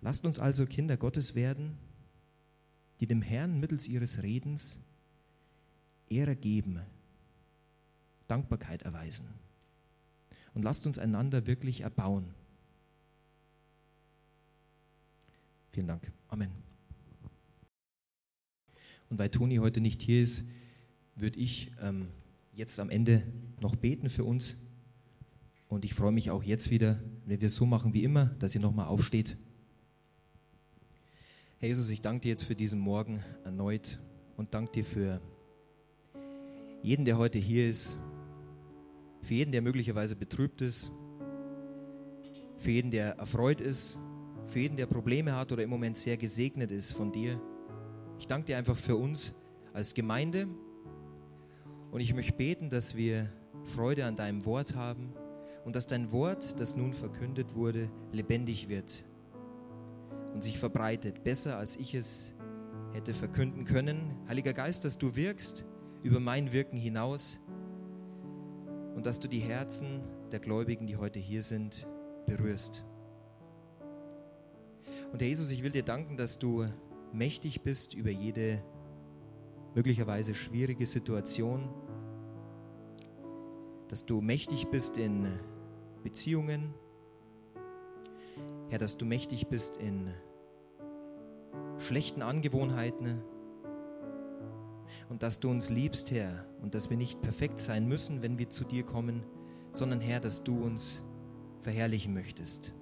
Lasst 0.00 0.26
uns 0.26 0.40
also 0.40 0.66
Kinder 0.66 0.96
Gottes 0.96 1.36
werden, 1.36 1.78
die 2.98 3.06
dem 3.06 3.22
Herrn 3.22 3.60
mittels 3.60 3.86
ihres 3.86 4.24
Redens 4.24 4.80
Ehre 6.12 6.36
geben, 6.36 6.80
Dankbarkeit 8.28 8.82
erweisen. 8.82 9.26
Und 10.54 10.62
lasst 10.62 10.86
uns 10.86 10.98
einander 10.98 11.46
wirklich 11.46 11.80
erbauen. 11.80 12.34
Vielen 15.72 15.86
Dank. 15.86 16.12
Amen. 16.28 16.50
Und 19.08 19.18
weil 19.18 19.30
Toni 19.30 19.56
heute 19.56 19.80
nicht 19.80 20.02
hier 20.02 20.22
ist, 20.22 20.44
würde 21.16 21.38
ich 21.38 21.72
ähm, 21.80 22.08
jetzt 22.54 22.80
am 22.80 22.90
Ende 22.90 23.22
noch 23.60 23.76
beten 23.76 24.08
für 24.08 24.24
uns. 24.24 24.56
Und 25.68 25.84
ich 25.84 25.94
freue 25.94 26.12
mich 26.12 26.30
auch 26.30 26.42
jetzt 26.42 26.70
wieder, 26.70 26.98
wenn 27.24 27.40
wir 27.40 27.46
es 27.46 27.56
so 27.56 27.64
machen 27.64 27.94
wie 27.94 28.04
immer, 28.04 28.26
dass 28.38 28.54
ihr 28.54 28.60
nochmal 28.60 28.86
aufsteht. 28.86 29.38
Herr 31.58 31.68
Jesus, 31.68 31.88
ich 31.90 32.00
danke 32.00 32.22
dir 32.22 32.28
jetzt 32.30 32.44
für 32.44 32.54
diesen 32.54 32.80
Morgen 32.80 33.22
erneut 33.44 33.98
und 34.36 34.52
danke 34.52 34.72
dir 34.72 34.84
für 34.84 35.20
jeden, 36.82 37.04
der 37.04 37.16
heute 37.16 37.38
hier 37.38 37.68
ist, 37.68 37.98
für 39.22 39.34
jeden, 39.34 39.52
der 39.52 39.62
möglicherweise 39.62 40.16
betrübt 40.16 40.62
ist, 40.62 40.90
für 42.58 42.70
jeden, 42.70 42.90
der 42.90 43.18
erfreut 43.18 43.60
ist, 43.60 43.98
für 44.46 44.58
jeden, 44.58 44.76
der 44.76 44.86
Probleme 44.86 45.34
hat 45.36 45.52
oder 45.52 45.62
im 45.62 45.70
Moment 45.70 45.96
sehr 45.96 46.16
gesegnet 46.16 46.72
ist 46.72 46.92
von 46.92 47.12
dir. 47.12 47.40
Ich 48.18 48.26
danke 48.26 48.46
dir 48.46 48.58
einfach 48.58 48.76
für 48.76 48.96
uns 48.96 49.34
als 49.72 49.94
Gemeinde 49.94 50.48
und 51.92 52.00
ich 52.00 52.14
möchte 52.14 52.32
beten, 52.32 52.68
dass 52.68 52.96
wir 52.96 53.30
Freude 53.64 54.04
an 54.04 54.16
deinem 54.16 54.44
Wort 54.44 54.74
haben 54.74 55.12
und 55.64 55.76
dass 55.76 55.86
dein 55.86 56.10
Wort, 56.10 56.58
das 56.60 56.76
nun 56.76 56.92
verkündet 56.92 57.54
wurde, 57.54 57.88
lebendig 58.10 58.68
wird 58.68 59.04
und 60.34 60.42
sich 60.42 60.58
verbreitet, 60.58 61.22
besser 61.22 61.58
als 61.58 61.76
ich 61.76 61.94
es 61.94 62.32
hätte 62.92 63.14
verkünden 63.14 63.64
können. 63.64 64.16
Heiliger 64.28 64.52
Geist, 64.52 64.84
dass 64.84 64.98
du 64.98 65.14
wirkst 65.14 65.64
über 66.02 66.20
mein 66.20 66.52
Wirken 66.52 66.76
hinaus 66.76 67.38
und 68.94 69.06
dass 69.06 69.20
du 69.20 69.28
die 69.28 69.38
Herzen 69.38 70.02
der 70.30 70.40
Gläubigen, 70.40 70.86
die 70.86 70.96
heute 70.96 71.18
hier 71.18 71.42
sind, 71.42 71.86
berührst. 72.26 72.84
Und 75.12 75.20
Herr 75.20 75.28
Jesus, 75.28 75.50
ich 75.50 75.62
will 75.62 75.70
dir 75.70 75.82
danken, 75.82 76.16
dass 76.16 76.38
du 76.38 76.64
mächtig 77.12 77.62
bist 77.62 77.94
über 77.94 78.10
jede 78.10 78.62
möglicherweise 79.74 80.34
schwierige 80.34 80.86
Situation, 80.86 81.68
dass 83.88 84.06
du 84.06 84.20
mächtig 84.20 84.68
bist 84.68 84.96
in 84.96 85.28
Beziehungen, 86.02 86.74
Herr, 88.70 88.78
dass 88.78 88.96
du 88.96 89.04
mächtig 89.04 89.48
bist 89.48 89.76
in 89.76 90.10
schlechten 91.78 92.22
Angewohnheiten 92.22 93.22
und 95.08 95.22
dass 95.22 95.40
du 95.40 95.50
uns 95.50 95.70
liebst, 95.70 96.10
Herr, 96.10 96.46
und 96.60 96.74
dass 96.74 96.90
wir 96.90 96.96
nicht 96.96 97.20
perfekt 97.20 97.60
sein 97.60 97.86
müssen, 97.86 98.22
wenn 98.22 98.38
wir 98.38 98.50
zu 98.50 98.64
dir 98.64 98.82
kommen, 98.84 99.24
sondern 99.72 100.00
Herr, 100.00 100.20
dass 100.20 100.44
du 100.44 100.62
uns 100.62 101.02
verherrlichen 101.60 102.12
möchtest. 102.12 102.74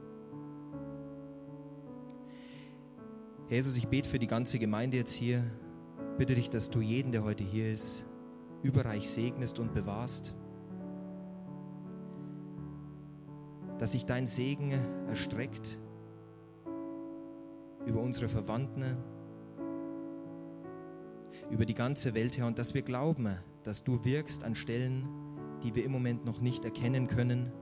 Jesus, 3.49 3.77
ich 3.77 3.88
bete 3.88 4.09
für 4.09 4.18
die 4.18 4.27
ganze 4.27 4.59
Gemeinde 4.59 4.96
jetzt 4.96 5.12
hier. 5.12 5.42
Bitte 6.18 6.35
dich, 6.35 6.51
dass 6.51 6.70
du 6.70 6.81
jeden, 6.81 7.12
der 7.12 7.25
heute 7.25 7.42
hier 7.42 7.73
ist, 7.73 8.05
überreich 8.62 9.09
segnest 9.09 9.59
und 9.59 9.75
bewahrst. 9.75 10.35
Dass 13.79 13.92
sich 13.92 14.07
dein 14.07 14.27
Segen 14.27 14.73
erstreckt 15.09 15.79
über 17.87 18.01
unsere 18.01 18.29
Verwandten, 18.29 18.96
über 21.50 21.66
die 21.66 21.74
ganze 21.74 22.14
Welt, 22.14 22.38
Herr, 22.38 22.46
und 22.46 22.58
dass 22.58 22.74
wir 22.74 22.82
glauben, 22.82 23.36
dass 23.64 23.84
du 23.84 24.04
wirkst 24.04 24.44
an 24.44 24.54
Stellen, 24.54 25.08
die 25.62 25.74
wir 25.74 25.84
im 25.84 25.92
Moment 25.92 26.24
noch 26.24 26.40
nicht 26.40 26.64
erkennen 26.64 27.06
können, 27.06 27.52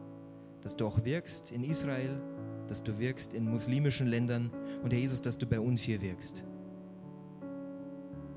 dass 0.61 0.77
du 0.77 0.87
auch 0.87 1.05
wirkst 1.05 1.53
in 1.53 1.65
Israel, 1.65 2.21
dass 2.69 2.85
du 2.85 2.99
wirkst 2.99 3.35
in 3.35 3.49
muslimischen 3.49 4.07
Ländern 4.07 4.51
und 4.83 4.93
Herr 4.93 5.01
Jesus, 5.01 5.23
dass 5.23 5.39
du 5.39 5.47
bei 5.47 5.59
uns 5.59 5.81
hier 5.81 6.01
wirkst. 6.03 6.45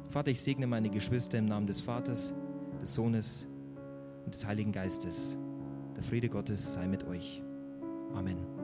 Vater, 0.09 0.31
ich 0.31 0.41
segne 0.41 0.67
meine 0.67 0.89
Geschwister 0.89 1.37
im 1.37 1.45
Namen 1.45 1.67
des 1.67 1.81
Vaters, 1.81 2.33
des 2.81 2.93
Sohnes 2.93 3.47
und 4.25 4.33
des 4.33 4.45
Heiligen 4.45 4.71
Geistes. 4.71 5.37
Der 5.95 6.03
Friede 6.03 6.29
Gottes 6.29 6.73
sei 6.73 6.87
mit 6.87 7.05
euch. 7.05 7.41
Amen. 8.13 8.60